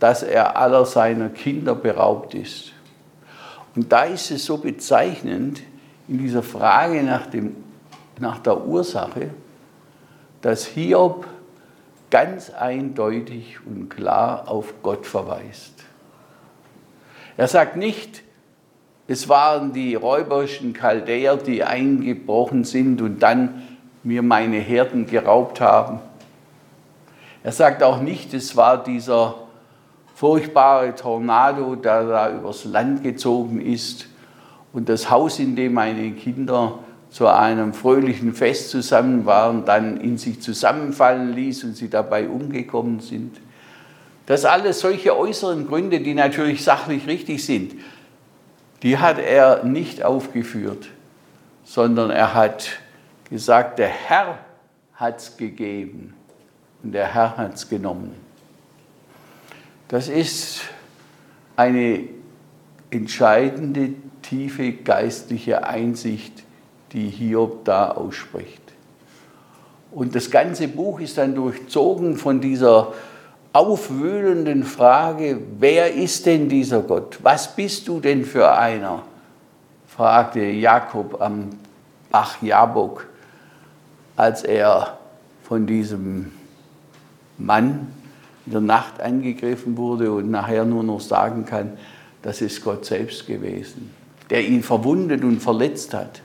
[0.00, 2.72] dass er aller seiner Kinder beraubt ist.
[3.74, 5.62] Und da ist es so bezeichnend
[6.08, 7.56] in dieser Frage nach, dem,
[8.18, 9.30] nach der Ursache,
[10.42, 11.26] dass Hiob
[12.10, 15.84] ganz eindeutig und klar auf Gott verweist.
[17.36, 18.22] Er sagt nicht,
[19.08, 23.62] es waren die räuberischen Chaldäer, die eingebrochen sind und dann
[24.02, 26.00] mir meine Herden geraubt haben.
[27.44, 29.36] Er sagt auch nicht, es war dieser
[30.14, 34.08] furchtbare Tornado, der da übers Land gezogen ist
[34.72, 40.18] und das Haus, in dem meine Kinder zu einem fröhlichen Fest zusammen waren, dann in
[40.18, 43.36] sich zusammenfallen ließ und sie dabei umgekommen sind.
[44.26, 47.74] Das alles solche äußeren Gründe, die natürlich sachlich richtig sind,
[48.86, 50.86] die hat er nicht aufgeführt,
[51.64, 52.68] sondern er hat
[53.28, 54.38] gesagt, der Herr
[54.94, 56.14] hat es gegeben
[56.84, 58.14] und der Herr hat es genommen.
[59.88, 60.60] Das ist
[61.56, 62.04] eine
[62.90, 63.88] entscheidende,
[64.22, 66.44] tiefe geistliche Einsicht,
[66.92, 68.62] die Hiob da ausspricht.
[69.90, 72.94] Und das ganze Buch ist dann durchzogen von dieser
[73.56, 77.18] aufwühlenden Frage, wer ist denn dieser Gott?
[77.22, 79.02] Was bist du denn für einer?
[79.86, 81.48] fragte Jakob am
[82.10, 83.06] Bach Jabok,
[84.14, 84.98] als er
[85.42, 86.32] von diesem
[87.38, 87.88] Mann
[88.44, 91.78] in der Nacht angegriffen wurde und nachher nur noch sagen kann,
[92.20, 93.90] das ist Gott selbst gewesen,
[94.28, 96.20] der ihn verwundet und verletzt hat.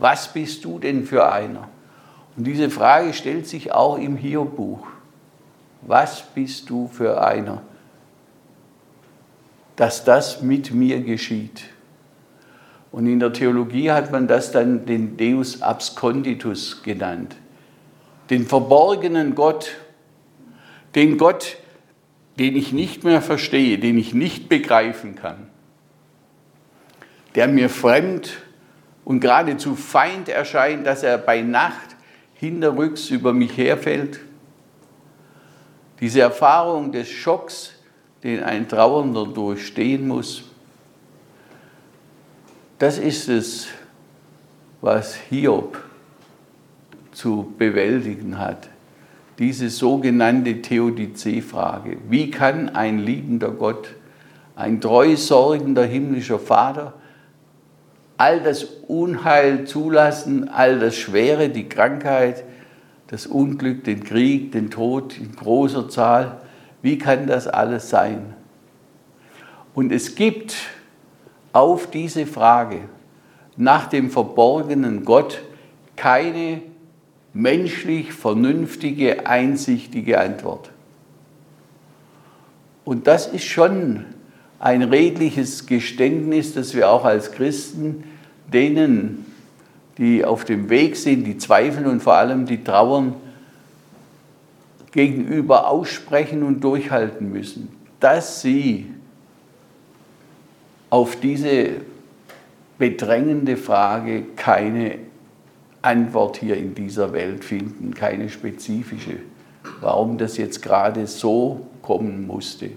[0.00, 1.68] Was bist du denn für einer?
[2.36, 4.84] Und diese Frage stellt sich auch im Hiob-Buch.
[5.82, 7.62] Was bist du für einer,
[9.76, 11.64] dass das mit mir geschieht?
[12.92, 17.36] Und in der Theologie hat man das dann den Deus absconditus genannt.
[18.30, 19.72] Den verborgenen Gott,
[20.94, 21.56] den Gott,
[22.38, 25.48] den ich nicht mehr verstehe, den ich nicht begreifen kann,
[27.34, 28.38] der mir fremd
[29.04, 31.96] und geradezu Feind erscheint, dass er bei Nacht
[32.34, 34.20] hinterrücks über mich herfällt.
[36.02, 37.72] Diese Erfahrung des Schocks,
[38.24, 40.42] den ein Trauernder durchstehen muss,
[42.78, 43.68] das ist es,
[44.80, 45.80] was Hiob
[47.12, 48.68] zu bewältigen hat.
[49.38, 51.98] Diese sogenannte Theodizee-Frage.
[52.08, 53.94] Wie kann ein liebender Gott,
[54.56, 56.94] ein treu sorgender himmlischer Vater
[58.16, 62.44] all das Unheil zulassen, all das Schwere, die Krankheit,
[63.12, 66.40] das Unglück, den Krieg, den Tod in großer Zahl?
[66.80, 68.32] Wie kann das alles sein?
[69.74, 70.54] Und es gibt
[71.52, 72.80] auf diese Frage
[73.58, 75.42] nach dem verborgenen Gott
[75.94, 76.62] keine
[77.34, 80.70] menschlich vernünftige, einsichtige Antwort.
[82.86, 84.06] Und das ist schon
[84.58, 88.04] ein redliches Geständnis, das wir auch als Christen
[88.50, 89.26] denen,
[89.98, 93.14] die auf dem Weg sind, die zweifeln und vor allem die trauern,
[94.92, 98.90] gegenüber aussprechen und durchhalten müssen, dass sie
[100.90, 101.76] auf diese
[102.78, 104.98] bedrängende Frage keine
[105.80, 109.16] Antwort hier in dieser Welt finden, keine spezifische,
[109.80, 112.70] warum das jetzt gerade so kommen musste.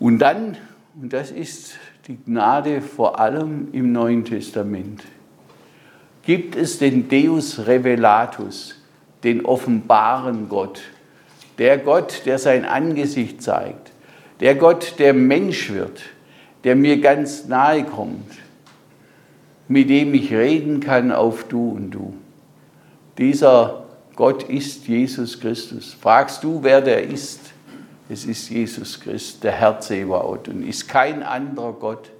[0.00, 0.56] Und dann,
[1.00, 1.74] und das ist
[2.08, 5.04] die Gnade vor allem im Neuen Testament,
[6.22, 8.76] gibt es den Deus Revelatus,
[9.24, 10.80] den offenbaren Gott,
[11.58, 13.92] der Gott, der sein Angesicht zeigt,
[14.40, 16.00] der Gott, der Mensch wird,
[16.64, 18.32] der mir ganz nahe kommt,
[19.68, 22.14] mit dem ich reden kann auf du und du.
[23.18, 23.84] Dieser
[24.16, 25.94] Gott ist Jesus Christus.
[26.00, 27.47] Fragst du, wer der ist?
[28.08, 32.10] Es ist Jesus Christus, der Herr Zebaoth und ist kein anderer Gott.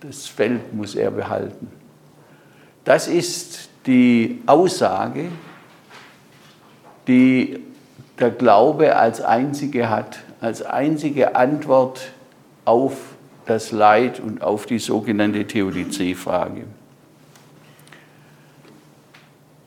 [0.00, 1.68] Das Feld muss er behalten.
[2.84, 5.28] Das ist die Aussage,
[7.06, 7.60] die
[8.18, 12.12] der Glaube als einzige hat als einzige Antwort
[12.64, 12.96] auf
[13.46, 16.64] das Leid und auf die sogenannte Theodizee-Frage.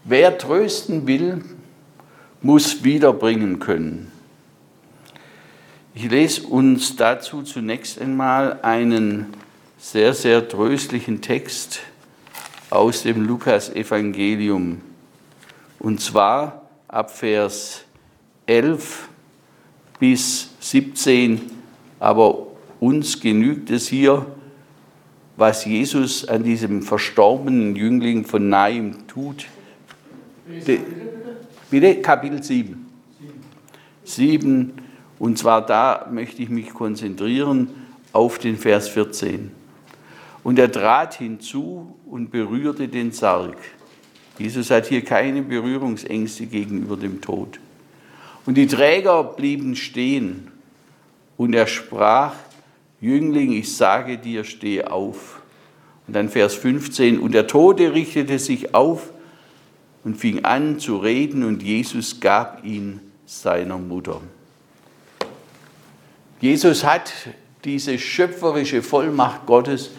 [0.04, 1.44] Wer trösten will,
[2.42, 4.11] muss wiederbringen können.
[5.94, 9.28] Ich lese uns dazu zunächst einmal einen
[9.78, 11.82] sehr, sehr tröstlichen Text
[12.70, 14.80] aus dem Lukas-Evangelium.
[15.80, 17.84] Und zwar ab Vers
[18.46, 19.10] 11
[20.00, 21.42] bis 17,
[22.00, 22.48] aber
[22.80, 24.26] uns genügt es hier,
[25.36, 29.46] was Jesus an diesem verstorbenen Jüngling von Naim tut.
[31.70, 32.02] Bitte?
[32.02, 32.86] Kapitel 7.
[34.06, 34.91] 7.
[35.22, 37.70] Und zwar da möchte ich mich konzentrieren
[38.12, 39.52] auf den Vers 14.
[40.44, 43.56] Und er trat hinzu und berührte den Sarg.
[44.40, 47.60] Jesus hat hier keine Berührungsängste gegenüber dem Tod.
[48.48, 50.48] Und die Träger blieben stehen.
[51.38, 52.34] Und er sprach,
[53.00, 55.44] Jüngling, ich sage dir, steh auf.
[56.08, 59.12] Und dann Vers 15, und der Tote richtete sich auf
[60.04, 64.20] und fing an zu reden, und Jesus gab ihn seiner Mutter.
[66.42, 67.14] Jesus hat
[67.64, 69.92] diese schöpferische Vollmacht Gottes,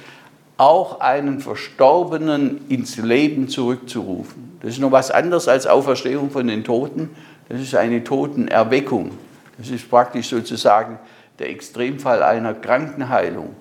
[0.56, 4.58] auch einen Verstorbenen ins Leben zurückzurufen.
[4.60, 7.10] Das ist noch was anderes als Auferstehung von den Toten.
[7.48, 9.12] Das ist eine Totenerweckung.
[9.56, 10.98] Das ist praktisch sozusagen
[11.38, 13.54] der Extremfall einer Krankenheilung.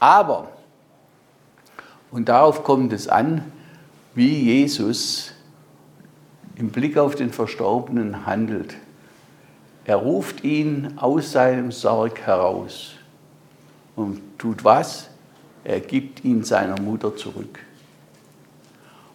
[0.00, 0.48] Aber,
[2.10, 3.44] und darauf kommt es an,
[4.14, 5.32] wie Jesus
[6.56, 8.74] im Blick auf den Verstorbenen handelt.
[9.84, 12.92] Er ruft ihn aus seinem Sarg heraus
[13.96, 15.08] und tut was?
[15.64, 17.58] Er gibt ihn seiner Mutter zurück.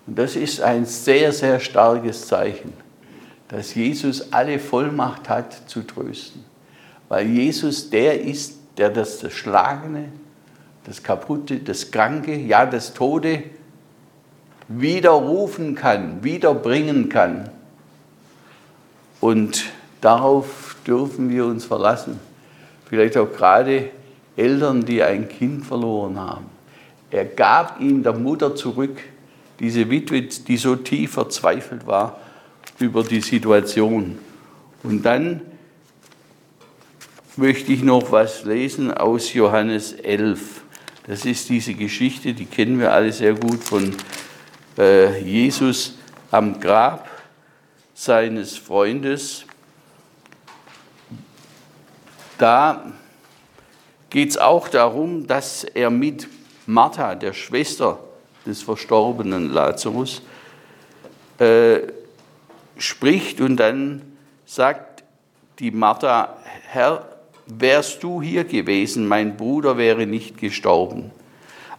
[0.06, 2.74] Und das ist ein sehr, sehr starkes Zeichen,
[3.50, 6.44] dass Jesus alle Vollmacht hat zu trösten.
[7.10, 10.10] Weil Jesus der ist, der das Zerschlagene,
[10.86, 13.44] das Kaputte, das Kranke, ja das Tode
[14.68, 17.50] widerrufen kann, wiederbringen kann.
[19.20, 19.66] Und
[20.02, 22.20] darauf dürfen wir uns verlassen.
[22.90, 23.90] Vielleicht auch gerade
[24.36, 26.46] Eltern, die ein Kind verloren haben.
[27.10, 28.98] Er gab ihn der Mutter zurück,
[29.60, 32.20] diese Witwe, die so tief verzweifelt war
[32.80, 34.18] über die Situation.
[34.84, 35.42] Und dann
[37.36, 40.62] möchte ich noch was lesen aus Johannes 11.
[41.08, 43.96] Das ist diese Geschichte, die kennen wir alle sehr gut von
[44.78, 45.98] äh, Jesus
[46.32, 47.10] am Grab
[47.94, 49.47] seines Freundes.
[52.38, 52.92] Da
[54.10, 56.28] geht es auch darum, dass er mit
[56.66, 58.00] Martha, der Schwester
[58.46, 60.22] des verstorbenen Lazarus,
[61.40, 61.80] äh,
[62.78, 64.02] spricht und dann
[64.46, 65.04] sagt
[65.60, 67.08] die Martha, Herr,
[67.48, 71.12] wärst du hier gewesen, mein Bruder wäre nicht gestorben.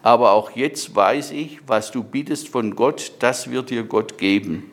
[0.02, 4.70] Aber auch jetzt weiß ich, was du bittest von Gott, das wird dir Gott geben.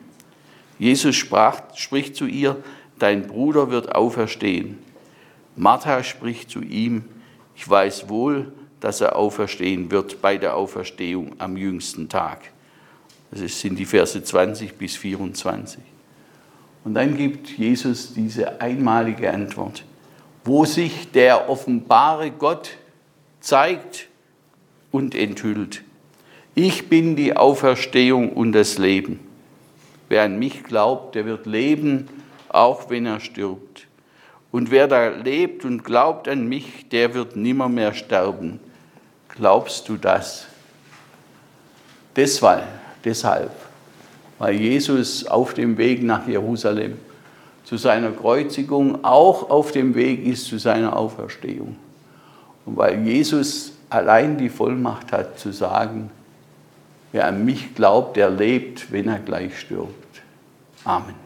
[0.78, 2.56] Jesus sprach, spricht zu ihr,
[2.98, 4.78] dein Bruder wird auferstehen.
[5.56, 7.04] Martha spricht zu ihm,
[7.54, 12.52] ich weiß wohl, dass er auferstehen wird bei der Auferstehung am jüngsten Tag.
[13.30, 15.80] Das sind die Verse 20 bis 24.
[16.84, 19.84] Und dann gibt Jesus diese einmalige Antwort,
[20.44, 22.76] wo sich der offenbare Gott
[23.40, 24.08] zeigt
[24.92, 25.82] und enthüllt.
[26.54, 29.20] Ich bin die Auferstehung und das Leben.
[30.08, 32.08] Wer an mich glaubt, der wird leben,
[32.48, 33.85] auch wenn er stirbt.
[34.56, 38.58] Und wer da lebt und glaubt an mich, der wird nimmermehr sterben.
[39.28, 40.46] Glaubst du das?
[42.16, 42.64] Deshalb,
[43.04, 43.50] deshalb,
[44.38, 46.96] weil Jesus auf dem Weg nach Jerusalem
[47.64, 51.76] zu seiner Kreuzigung auch auf dem Weg ist zu seiner Auferstehung.
[52.64, 56.10] Und weil Jesus allein die Vollmacht hat zu sagen,
[57.12, 60.22] wer an mich glaubt, der lebt, wenn er gleich stirbt.
[60.82, 61.25] Amen.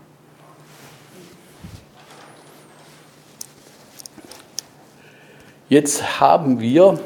[5.70, 6.98] Jetzt haben wir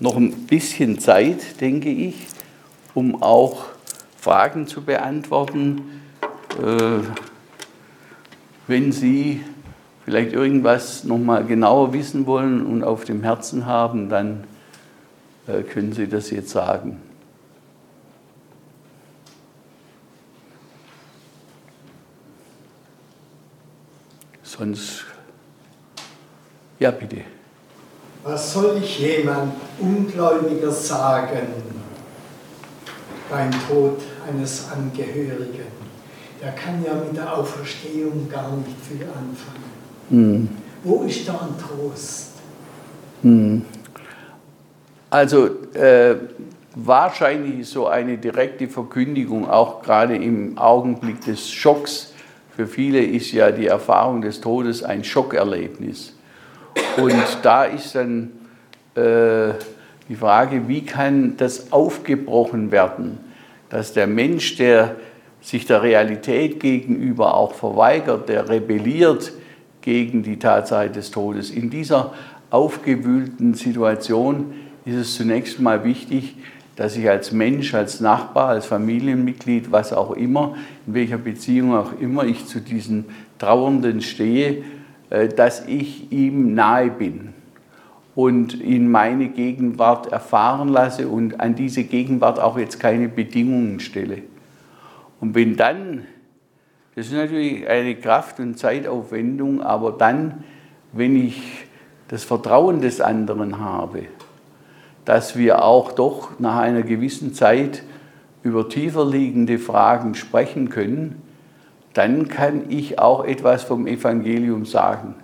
[0.00, 2.16] noch ein bisschen Zeit, denke ich,
[2.94, 3.66] um auch
[4.18, 6.02] Fragen zu beantworten.
[6.60, 6.98] Äh,
[8.66, 9.44] wenn Sie
[10.04, 14.42] vielleicht irgendwas noch mal genauer wissen wollen und auf dem Herzen haben, dann
[15.46, 17.00] äh, können Sie das jetzt sagen.
[24.42, 25.04] Sonst,
[26.80, 27.22] ja bitte.
[28.24, 31.48] Was soll ich jemand Ungläubiger sagen
[33.28, 33.98] beim Tod
[34.28, 35.82] eines Angehörigen?
[36.40, 39.72] Der kann ja mit der Auferstehung gar nicht viel anfangen.
[40.10, 40.48] Mhm.
[40.84, 42.30] Wo ist da ein Trost?
[43.22, 43.64] Mhm.
[45.10, 46.16] Also äh,
[46.74, 52.12] wahrscheinlich ist so eine direkte Verkündigung, auch gerade im Augenblick des Schocks,
[52.56, 56.14] für viele ist ja die Erfahrung des Todes ein Schockerlebnis.
[56.96, 58.30] Und da ist dann
[58.94, 59.54] äh,
[60.08, 63.18] die Frage, wie kann das aufgebrochen werden,
[63.70, 64.96] dass der Mensch, der
[65.40, 69.32] sich der Realität gegenüber auch verweigert, der rebelliert
[69.80, 72.12] gegen die Tatsache des Todes, in dieser
[72.50, 74.52] aufgewühlten Situation
[74.84, 76.36] ist es zunächst mal wichtig,
[76.76, 80.56] dass ich als Mensch, als Nachbar, als Familienmitglied, was auch immer,
[80.86, 83.06] in welcher Beziehung auch immer ich zu diesen
[83.38, 84.62] Trauernden stehe,
[85.36, 87.34] dass ich ihm nahe bin
[88.14, 94.22] und ihn meine Gegenwart erfahren lasse und an diese Gegenwart auch jetzt keine Bedingungen stelle.
[95.20, 96.06] Und wenn dann,
[96.94, 100.44] das ist natürlich eine Kraft- und Zeitaufwendung, aber dann,
[100.92, 101.66] wenn ich
[102.08, 104.04] das Vertrauen des anderen habe,
[105.04, 107.82] dass wir auch doch nach einer gewissen Zeit
[108.42, 111.21] über tiefer liegende Fragen sprechen können,
[111.94, 115.14] dann kann ich auch etwas vom Evangelium sagen,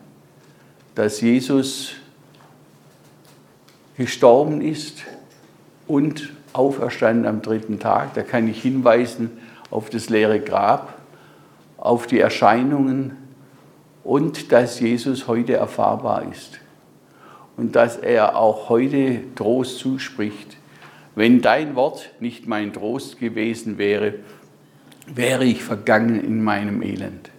[0.94, 1.92] dass Jesus
[3.96, 5.04] gestorben ist
[5.86, 8.14] und auferstanden am dritten Tag.
[8.14, 9.30] Da kann ich hinweisen
[9.70, 10.98] auf das leere Grab,
[11.76, 13.16] auf die Erscheinungen
[14.04, 16.60] und dass Jesus heute erfahrbar ist
[17.56, 20.56] und dass er auch heute Trost zuspricht.
[21.14, 24.14] Wenn dein Wort nicht mein Trost gewesen wäre,
[25.14, 27.30] wäre ich vergangen in meinem Elend.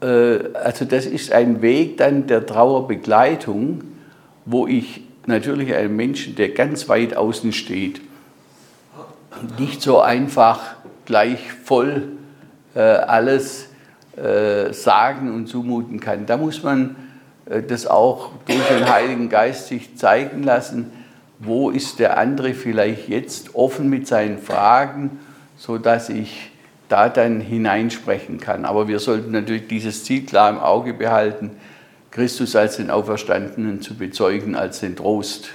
[0.00, 3.82] Äh, also das ist ein Weg dann der Trauerbegleitung,
[4.44, 8.00] wo ich natürlich einem Menschen, der ganz weit außen steht,
[9.58, 12.08] nicht so einfach gleich voll
[12.74, 13.68] äh, alles
[14.16, 16.26] äh, sagen und zumuten kann.
[16.26, 16.96] Da muss man
[17.66, 20.92] das auch durch den Heiligen Geist sich zeigen lassen,
[21.38, 25.18] wo ist der andere vielleicht jetzt offen mit seinen Fragen,
[25.58, 26.50] sodass ich
[26.88, 28.64] da dann hineinsprechen kann.
[28.64, 31.50] Aber wir sollten natürlich dieses Ziel klar im Auge behalten,
[32.10, 35.48] Christus als den Auferstandenen zu bezeugen, als den Trost.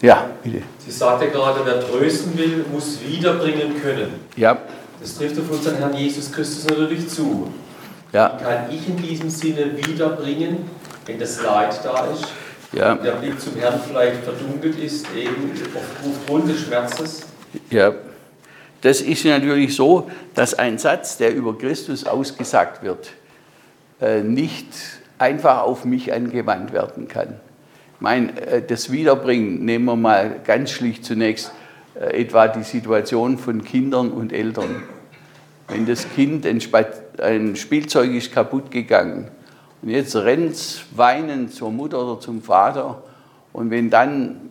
[0.00, 0.62] Ja, bitte.
[0.78, 4.14] Sie sagte gerade, wer trösten will, muss wiederbringen können.
[4.36, 4.58] Ja.
[5.00, 7.52] Das trifft auf unseren Herrn Jesus Christus natürlich zu.
[8.12, 8.36] Ja.
[8.38, 10.58] Wie kann ich in diesem Sinne wiederbringen,
[11.06, 12.26] wenn das Leid da ist?
[12.72, 12.94] Ja.
[12.94, 15.50] Der Blick zum Herrn vielleicht verdunkelt ist, eben
[16.06, 17.26] aufgrund des Schmerzes?
[17.70, 17.92] Ja.
[18.80, 23.12] Das ist natürlich so, dass ein Satz, der über Christus ausgesagt wird,
[24.00, 24.66] äh, nicht
[25.18, 27.40] einfach auf mich angewandt werden kann.
[27.94, 31.52] Ich meine, äh, das Wiederbringen, nehmen wir mal ganz schlicht zunächst
[31.94, 34.82] äh, etwa die Situation von Kindern und Eltern.
[35.68, 39.30] Wenn das Kind, ein Spielzeug ist kaputt gegangen
[39.82, 43.02] und jetzt rennt es weinend zur Mutter oder zum Vater
[43.52, 44.50] und wenn dann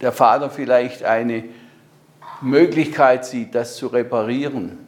[0.00, 1.44] der Vater vielleicht eine
[2.40, 4.78] Möglichkeit sieht, das zu reparieren,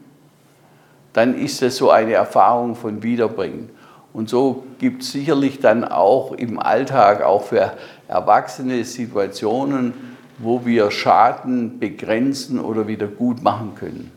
[1.12, 3.70] dann ist es so eine Erfahrung von Wiederbringen.
[4.12, 7.72] Und so gibt es sicherlich dann auch im Alltag, auch für
[8.08, 9.94] Erwachsene, Situationen,
[10.38, 14.10] wo wir Schaden begrenzen oder wieder gut machen können.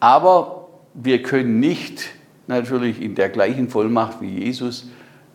[0.00, 2.10] Aber wir können nicht
[2.46, 4.88] natürlich in der gleichen Vollmacht wie Jesus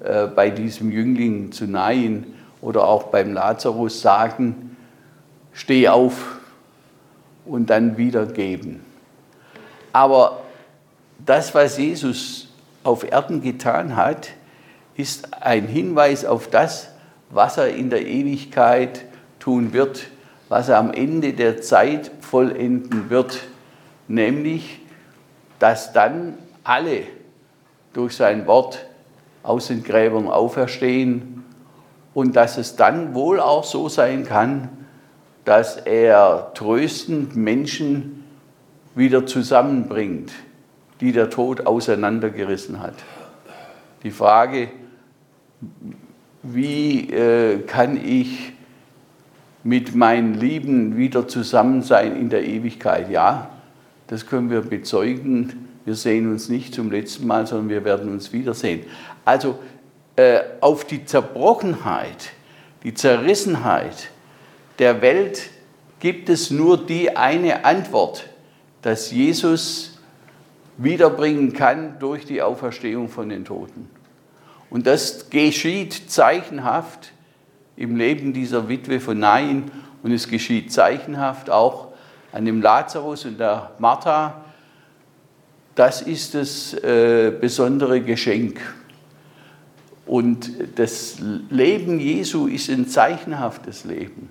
[0.03, 2.26] äh, bei diesem Jüngling zu Nain
[2.62, 4.76] oder auch beim Lazarus sagen,
[5.53, 6.38] steh auf,
[7.47, 8.82] und dann wiedergeben.
[9.93, 10.43] Aber
[11.26, 12.49] das, was Jesus
[12.84, 14.30] auf Erden getan hat,
[14.95, 16.89] ist ein Hinweis auf das,
[17.30, 19.05] was er in der Ewigkeit
[19.39, 20.08] tun wird,
[20.49, 23.39] was er am Ende der Zeit vollenden wird,
[24.08, 24.80] nämlich,
[25.60, 26.38] dass dann
[26.68, 27.03] alle
[27.93, 28.86] durch sein Wort
[29.43, 31.43] aus den Gräbern auferstehen
[32.13, 34.70] und dass es dann wohl auch so sein kann,
[35.45, 38.26] dass er tröstend Menschen
[38.95, 40.34] wieder zusammenbringt,
[40.99, 42.95] die der Tod auseinandergerissen hat.
[44.03, 44.70] Die Frage,
[46.43, 48.53] wie äh, kann ich
[49.63, 53.09] mit meinen Lieben wieder zusammen sein in der Ewigkeit?
[53.09, 53.49] Ja,
[54.07, 55.66] das können wir bezeugen.
[55.88, 58.86] Wir sehen uns nicht zum letzten Mal, sondern wir werden uns wiedersehen.
[59.24, 59.58] Also
[60.18, 62.32] äh, auf die Zerbrochenheit,
[62.84, 64.10] die Zerrissenheit,
[64.80, 65.50] der Welt
[66.02, 68.28] gibt es nur die eine Antwort,
[68.82, 69.98] dass Jesus
[70.76, 73.90] wiederbringen kann durch die Auferstehung von den Toten.
[74.70, 77.14] Und das geschieht zeichenhaft
[77.78, 79.72] im Leben dieser Witwe von Nain
[80.04, 81.94] und es geschieht zeichenhaft auch
[82.34, 84.44] an dem Lazarus und der Martha.
[85.78, 88.60] Das ist das äh, besondere Geschenk.
[90.08, 91.18] Und das
[91.52, 94.30] Leben Jesu ist ein zeichenhaftes Leben.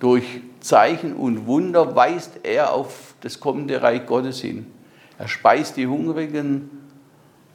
[0.00, 0.24] Durch
[0.58, 4.66] Zeichen und Wunder weist er auf das kommende Reich Gottes hin.
[5.18, 6.68] Er speist die Hungrigen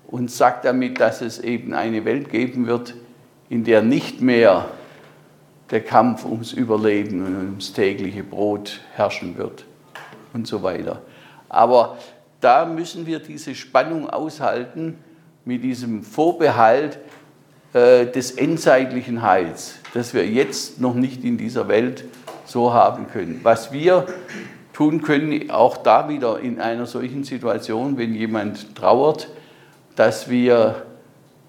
[0.08, 2.96] und sagt damit, dass es eben eine Welt geben wird,
[3.50, 4.70] in der nicht mehr
[5.70, 9.66] der Kampf ums Überleben und ums tägliche Brot herrschen wird
[10.32, 11.02] und so weiter.
[11.50, 11.98] Aber
[12.46, 15.00] da müssen wir diese Spannung aushalten
[15.46, 17.00] mit diesem Vorbehalt
[17.74, 22.04] äh, des endzeitlichen Heils, das wir jetzt noch nicht in dieser Welt
[22.46, 23.40] so haben können.
[23.42, 24.06] Was wir
[24.74, 29.28] tun können, auch da wieder in einer solchen Situation, wenn jemand trauert,
[29.96, 30.84] dass wir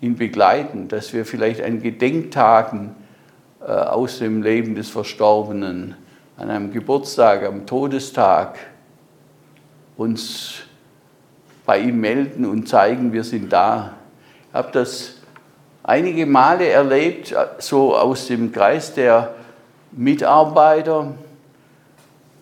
[0.01, 2.97] ihn begleiten, dass wir vielleicht an Gedenktagen
[3.61, 5.95] äh, aus dem Leben des Verstorbenen,
[6.39, 8.57] an einem Geburtstag, am Todestag
[9.99, 10.66] uns
[11.67, 13.95] bei ihm melden und zeigen, wir sind da.
[14.49, 15.15] Ich habe das
[15.83, 19.35] einige Male erlebt, so aus dem Kreis der
[19.93, 21.15] Mitarbeiter,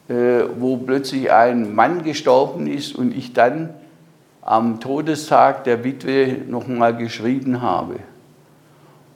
[0.09, 3.71] äh, wo plötzlich ein Mann gestorben ist und ich dann
[4.43, 7.97] am Todestag der Witwe nochmal geschrieben habe.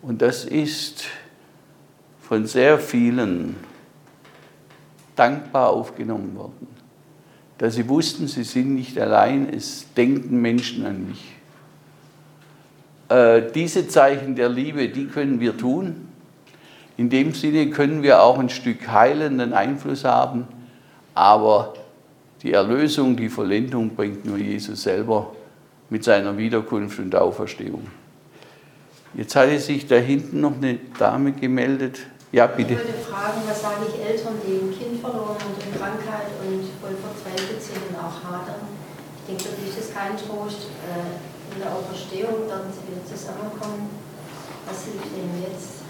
[0.00, 1.04] Und das ist
[2.22, 3.56] von sehr vielen
[5.16, 6.68] dankbar aufgenommen worden,
[7.58, 11.34] dass sie wussten, sie sind nicht allein, es denken Menschen an mich.
[13.08, 16.08] Äh, diese Zeichen der Liebe, die können wir tun.
[16.96, 20.46] In dem Sinne können wir auch ein Stück heilenden Einfluss haben,
[21.14, 21.74] aber
[22.42, 25.32] die Erlösung, die Vollendung bringt nur Jesus selber
[25.90, 27.86] mit seiner Wiederkunft und Auferstehung.
[29.14, 32.00] Jetzt hatte sich da hinten noch eine Dame gemeldet.
[32.30, 32.74] Ja, bitte.
[32.74, 36.60] Ich wollte fragen, was sagen ich Eltern, die ein Kind verloren haben in Krankheit und
[36.80, 38.68] voll verzweifelt sind und auch hadern?
[39.26, 40.68] Ich denke, für die ist kein Trost.
[40.84, 43.88] Äh, in der Auferstehung werden sie wieder zusammenkommen.
[44.66, 45.80] Was hilft ihnen jetzt?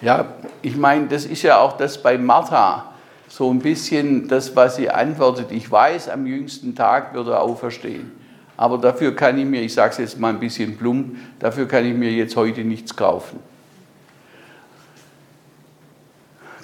[0.00, 2.94] Ja, ich meine, das ist ja auch das bei Martha.
[3.28, 5.52] So ein bisschen das, was sie antwortet.
[5.52, 8.12] Ich weiß, am jüngsten Tag wird er auferstehen.
[8.56, 11.84] Aber dafür kann ich mir, ich sage es jetzt mal ein bisschen plump, dafür kann
[11.84, 13.49] ich mir jetzt heute nichts kaufen.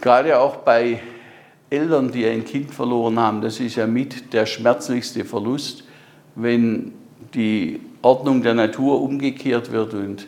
[0.00, 1.00] Gerade auch bei
[1.70, 5.84] Eltern, die ein Kind verloren haben, das ist ja mit der schmerzlichste Verlust,
[6.34, 6.92] wenn
[7.34, 10.26] die Ordnung der Natur umgekehrt wird und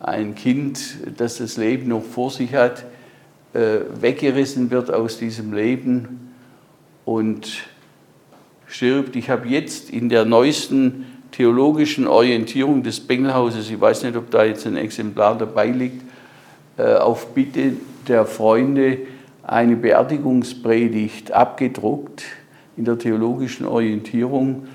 [0.00, 2.84] ein Kind, das das Leben noch vor sich hat,
[3.54, 6.34] äh, weggerissen wird aus diesem Leben
[7.04, 7.62] und
[8.66, 9.16] stirbt.
[9.16, 14.44] Ich habe jetzt in der neuesten theologischen Orientierung des Bengelhauses, ich weiß nicht, ob da
[14.44, 16.02] jetzt ein Exemplar dabei liegt,
[16.76, 17.72] äh, auf Bitte
[18.08, 18.98] der Freunde
[19.42, 22.24] eine Beerdigungspredigt abgedruckt
[22.76, 24.68] in der theologischen Orientierung,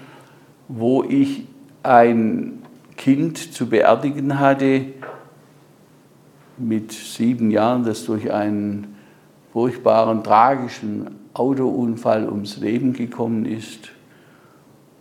[0.67, 1.45] wo ich
[1.83, 2.63] ein
[2.97, 4.85] Kind zu beerdigen hatte
[6.57, 8.95] mit sieben Jahren, das durch einen
[9.53, 13.89] furchtbaren, tragischen Autounfall ums Leben gekommen ist.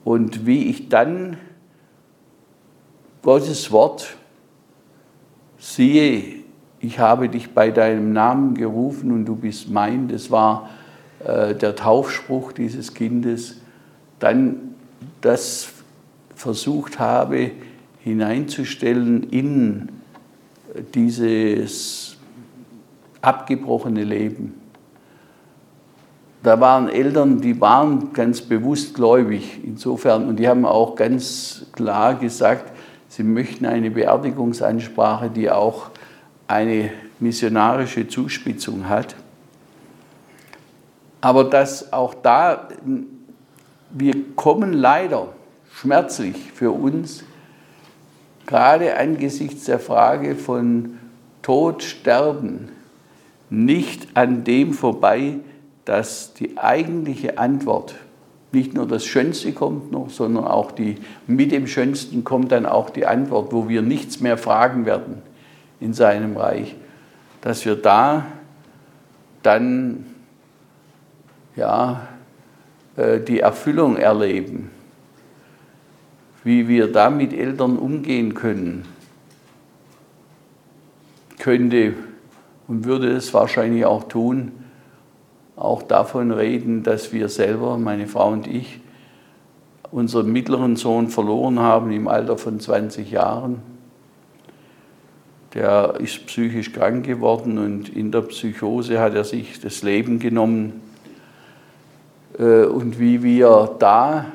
[0.05, 1.37] Und wie ich dann
[3.23, 4.17] Gottes Wort
[5.59, 6.38] siehe,
[6.81, 10.71] ich habe dich bei deinem Namen gerufen und du bist mein, das war
[11.25, 13.61] äh, der Taufspruch dieses Kindes,
[14.19, 14.75] dann
[15.21, 15.71] das
[16.35, 17.51] versucht habe
[18.01, 19.89] hineinzustellen in
[20.95, 22.17] dieses
[23.21, 24.55] abgebrochene Leben.
[26.43, 30.29] Da waren Eltern, die waren ganz bewusst gläubig insofern.
[30.29, 32.73] Und die haben auch ganz klar gesagt,
[33.09, 35.91] sie möchten eine Beerdigungsansprache, die auch
[36.49, 36.91] eine
[37.21, 39.15] missionarische Zuspitzung hat.
[41.21, 42.69] Aber dass auch da,
[43.91, 45.29] wir kommen leider
[45.73, 47.25] schmerzlich für uns,
[48.47, 50.99] gerade angesichts der Frage von
[51.43, 52.71] Tod, Sterben,
[53.51, 55.37] nicht an dem vorbei,
[55.85, 57.95] dass die eigentliche Antwort,
[58.53, 60.97] nicht nur das Schönste kommt noch, sondern auch die,
[61.27, 65.23] mit dem Schönsten kommt dann auch die Antwort, wo wir nichts mehr fragen werden
[65.81, 66.77] in seinem Reich,
[67.41, 68.27] dass wir da
[69.43, 70.07] dann
[71.57, 72.09] ja,
[72.97, 74.71] äh, die Erfüllung erleben
[76.49, 78.87] wie wir da mit Eltern umgehen können,
[81.39, 81.93] könnte
[82.67, 84.53] und würde es wahrscheinlich auch tun,
[85.57, 88.81] auch davon reden, dass wir selber, meine Frau und ich,
[89.91, 93.61] unseren mittleren Sohn verloren haben im Alter von 20 Jahren.
[95.59, 100.81] Der ist psychisch krank geworden und in der Psychose hat er sich das Leben genommen.
[102.39, 104.27] Äh, und wie wir da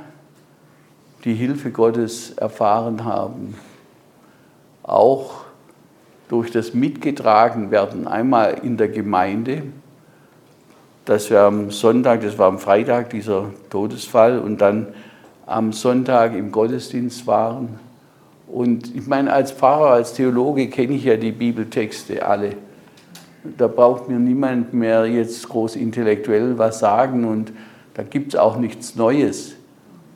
[1.23, 3.55] die Hilfe Gottes erfahren haben,
[4.83, 5.45] auch
[6.27, 9.63] durch das Mitgetragenwerden, einmal in der Gemeinde,
[11.05, 14.87] dass wir am Sonntag, das war am Freitag dieser Todesfall, und dann
[15.45, 17.79] am Sonntag im Gottesdienst waren.
[18.53, 22.55] Und ich meine, als Pfarrer, als Theologe kenne ich ja die Bibeltexte alle.
[23.57, 27.51] Da braucht mir niemand mehr jetzt groß intellektuell was sagen und
[27.95, 29.55] da gibt es auch nichts Neues.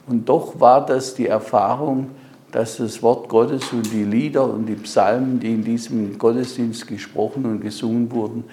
[0.05, 2.11] Und doch war das die Erfahrung,
[2.51, 7.43] dass das Wort Gottes und die Lieder und die Psalmen, die in diesem Gottesdienst gesprochen
[7.43, 8.43] und gesungen wurden,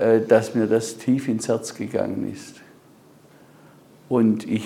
[0.00, 2.56] äh, dass mir das tief ins Herz gegangen ist.
[4.08, 4.64] Und ich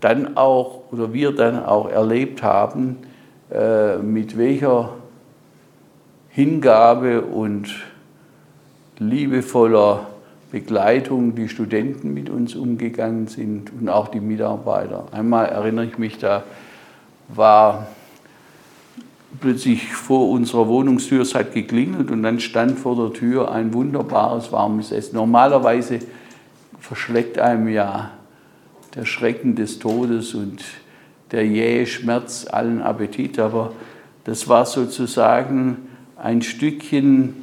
[0.00, 2.96] dann auch, oder wir dann auch erlebt haben,
[4.02, 4.94] mit welcher
[6.30, 7.74] Hingabe und
[8.98, 10.06] liebevoller
[10.50, 15.06] Begleitung die Studenten mit uns umgegangen sind und auch die Mitarbeiter.
[15.12, 16.44] Einmal erinnere ich mich, da
[17.28, 17.86] war
[19.40, 24.52] plötzlich vor unserer Wohnungstür, es hat geklingelt und dann stand vor der Tür ein wunderbares
[24.52, 25.16] warmes Essen.
[25.16, 25.98] Normalerweise
[26.80, 28.12] verschleckt einem ja
[28.94, 30.62] der Schrecken des Todes und
[31.32, 33.72] der jähe Schmerz allen Appetit, aber
[34.24, 37.34] das war sozusagen ein Stückchen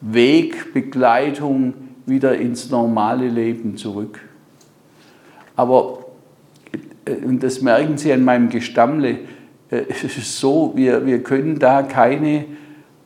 [0.00, 1.74] Weg, Begleitung,
[2.06, 4.20] wieder ins normale Leben zurück.
[5.56, 6.04] Aber,
[7.04, 9.18] äh, und das merken Sie an meinem Gestammle,
[9.70, 12.44] äh, es ist so, wir, wir können da keine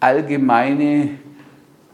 [0.01, 1.11] allgemeine,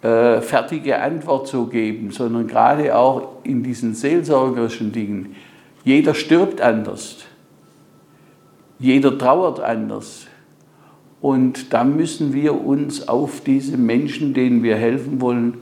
[0.03, 5.37] äh, fertige Antwort so geben, sondern gerade auch in diesen seelsorgerischen Dingen.
[5.85, 7.25] Jeder stirbt anders.
[8.79, 10.27] Jeder trauert anders.
[11.21, 15.55] Und da müssen wir uns auf diese Menschen, denen wir helfen wollen,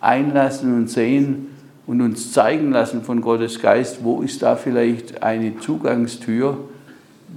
[0.00, 1.48] einlassen und sehen
[1.86, 6.58] und uns zeigen lassen von Gottes Geist, wo ist da vielleicht eine Zugangstür,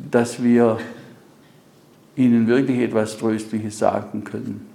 [0.10, 0.78] dass wir
[2.16, 4.66] ihnen wirklich etwas Tröstliches sagen können.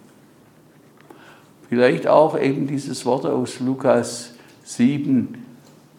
[1.68, 4.34] Vielleicht auch eben dieses Wort aus Lukas
[4.64, 5.42] 7,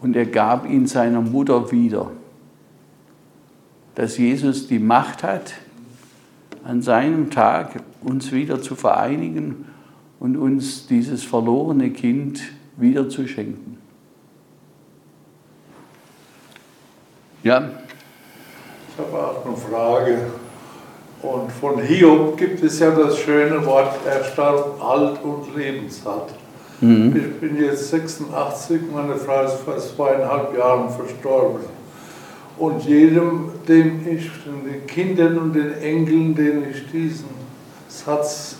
[0.04, 2.12] und er gab ihn seiner Mutter wieder.
[3.96, 5.54] Dass Jesus die Macht hat,
[6.64, 9.66] an seinem Tag uns wieder zu vereinigen
[10.20, 12.42] und uns dieses verlorene Kind
[12.78, 13.78] wieder zu schenken.
[17.44, 17.70] Ja.
[18.90, 20.18] Ich habe auch eine Frage.
[21.22, 26.34] Und von Hiob gibt es ja das schöne Wort, er starb alt und lebenssatt.
[26.82, 27.16] Mhm.
[27.16, 31.62] Ich bin jetzt 86, meine Frau ist vor zweieinhalb Jahren verstorben.
[32.58, 37.26] Und jedem, dem ich, den Kindern und den Enkeln, denen ich diesen
[37.88, 38.58] Satz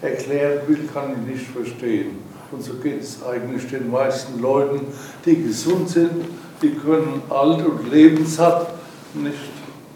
[0.00, 2.18] erklären will, kann ich nicht verstehen.
[2.50, 4.86] Und so geht es eigentlich den meisten Leuten,
[5.24, 6.10] die gesund sind,
[6.62, 8.72] die können alt und lebenssatt
[9.14, 9.36] nicht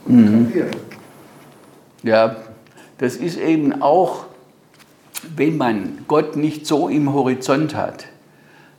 [0.06, 0.52] mhm.
[2.02, 2.36] Ja,
[2.98, 4.26] das ist eben auch,
[5.36, 8.06] wenn man Gott nicht so im Horizont hat,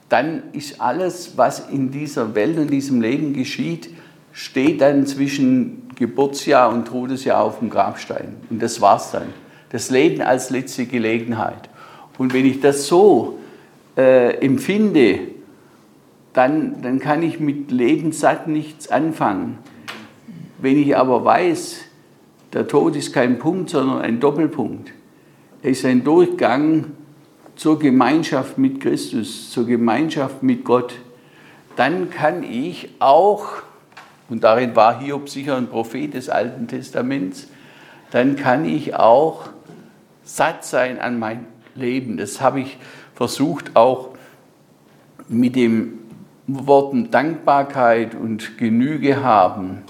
[0.09, 3.89] dann ist alles, was in dieser Welt und diesem Leben geschieht,
[4.33, 8.35] steht dann zwischen Geburtsjahr und Todesjahr auf dem Grabstein.
[8.49, 9.27] Und das war's dann.
[9.69, 11.69] Das Leben als letzte Gelegenheit.
[12.17, 13.39] Und wenn ich das so
[13.95, 15.19] äh, empfinde,
[16.33, 19.59] dann, dann kann ich mit Lebenssatt nichts anfangen.
[20.59, 21.81] Wenn ich aber weiß,
[22.53, 24.91] der Tod ist kein Punkt, sondern ein Doppelpunkt.
[25.61, 26.91] Er ist ein Durchgang
[27.55, 30.95] zur Gemeinschaft mit Christus, zur Gemeinschaft mit Gott.
[31.75, 33.63] Dann kann ich auch,
[34.29, 37.47] und darin war Hiob sicher ein Prophet des Alten Testaments,
[38.11, 39.49] dann kann ich auch
[40.23, 41.45] satt sein an mein
[41.75, 42.17] Leben.
[42.17, 42.77] Das habe ich
[43.15, 44.09] versucht auch
[45.27, 45.99] mit den
[46.47, 49.83] Worten Dankbarkeit und Genüge haben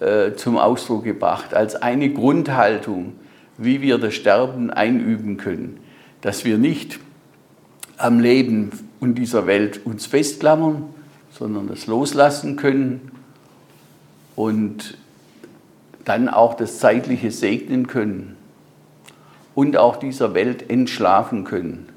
[0.00, 3.14] äh, zum Ausdruck gebracht, als eine Grundhaltung,
[3.58, 5.80] wie wir das Sterben einüben können,
[6.20, 7.00] dass wir nicht
[7.96, 10.84] am Leben und dieser Welt uns festklammern,
[11.30, 13.10] sondern das loslassen können
[14.40, 14.96] und
[16.06, 18.36] dann auch das Zeitliche segnen können
[19.54, 21.90] und auch dieser Welt entschlafen können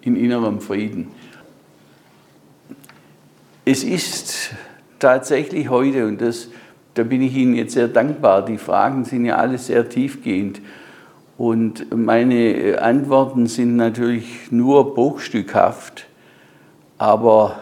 [0.00, 1.06] in innerem Frieden.
[3.64, 4.50] Es ist
[4.98, 6.48] tatsächlich heute, und das,
[6.94, 10.60] da bin ich Ihnen jetzt sehr dankbar, die Fragen sind ja alle sehr tiefgehend.
[11.36, 16.08] Und meine Antworten sind natürlich nur bruchstückhaft,
[16.96, 17.60] aber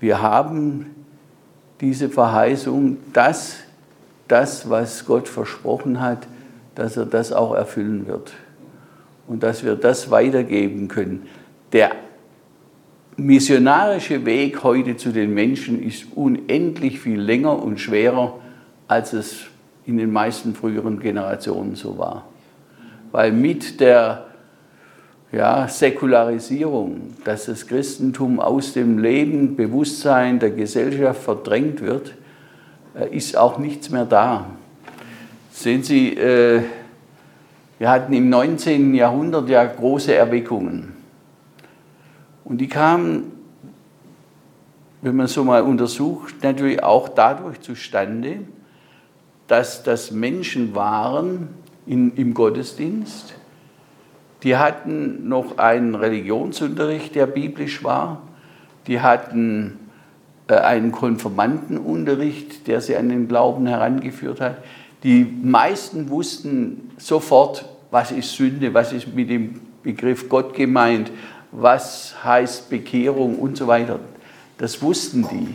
[0.00, 0.97] wir haben
[1.80, 3.56] diese Verheißung, dass
[4.26, 6.26] das, was Gott versprochen hat,
[6.74, 8.32] dass er das auch erfüllen wird
[9.26, 11.26] und dass wir das weitergeben können.
[11.72, 11.92] Der
[13.16, 18.38] missionarische Weg heute zu den Menschen ist unendlich viel länger und schwerer,
[18.86, 19.46] als es
[19.86, 22.28] in den meisten früheren Generationen so war.
[23.10, 24.27] Weil mit der
[25.32, 32.14] ja, Säkularisierung, dass das Christentum aus dem Leben, Bewusstsein der Gesellschaft verdrängt wird,
[32.94, 34.46] äh, ist auch nichts mehr da.
[35.50, 36.62] Sehen Sie, äh,
[37.78, 38.94] wir hatten im 19.
[38.94, 40.94] Jahrhundert ja große Erweckungen.
[42.44, 43.32] Und die kamen,
[45.02, 48.38] wenn man so mal untersucht, natürlich auch dadurch zustande,
[49.46, 51.48] dass das Menschen waren
[51.86, 53.34] in, im Gottesdienst,
[54.42, 58.22] die hatten noch einen Religionsunterricht, der biblisch war,
[58.86, 59.78] die hatten
[60.48, 64.58] äh, einen Konformantenunterricht, der sie an den Glauben herangeführt hat,
[65.02, 71.10] die meisten wussten sofort, was ist Sünde, was ist mit dem Begriff Gott gemeint,
[71.52, 74.00] was heißt Bekehrung und so weiter.
[74.58, 75.54] Das wussten die.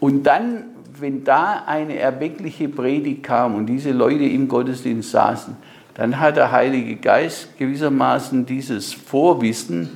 [0.00, 0.64] Und dann,
[0.98, 5.56] wenn da eine erweckliche Predigt kam und diese Leute im Gottesdienst saßen,
[5.94, 9.90] dann hat der Heilige Geist gewissermaßen dieses Vorwissen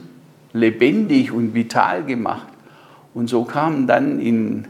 [0.52, 2.46] lebendig und vital gemacht.
[3.14, 4.68] Und so kamen dann in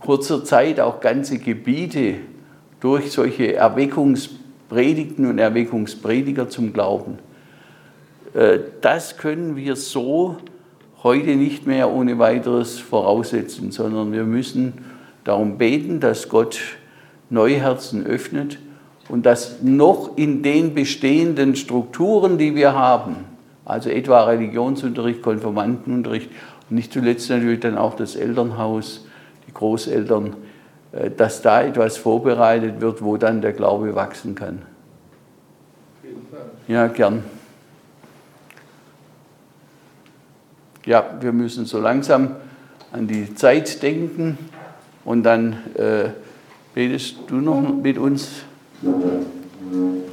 [0.00, 2.16] kurzer Zeit auch ganze Gebiete
[2.80, 7.18] durch solche Erweckungspredigten und Erweckungsprediger zum Glauben.
[8.34, 10.38] Äh, das können wir so
[11.02, 14.72] heute nicht mehr ohne weiteres voraussetzen, sondern wir müssen
[15.24, 16.60] darum beten, dass Gott
[17.28, 18.58] neue Herzen öffnet
[19.12, 23.16] und dass noch in den bestehenden Strukturen, die wir haben,
[23.66, 26.30] also etwa Religionsunterricht, Konformantenunterricht
[26.70, 29.04] und nicht zuletzt natürlich dann auch das Elternhaus,
[29.46, 30.34] die Großeltern,
[30.92, 34.62] äh, dass da etwas vorbereitet wird, wo dann der Glaube wachsen kann.
[36.66, 37.22] Ja, gern.
[40.86, 42.36] ja, wir müssen so langsam
[42.92, 44.38] an die Zeit denken
[45.04, 46.08] und dann äh,
[46.72, 48.44] betest du noch mit uns.
[48.84, 50.11] うん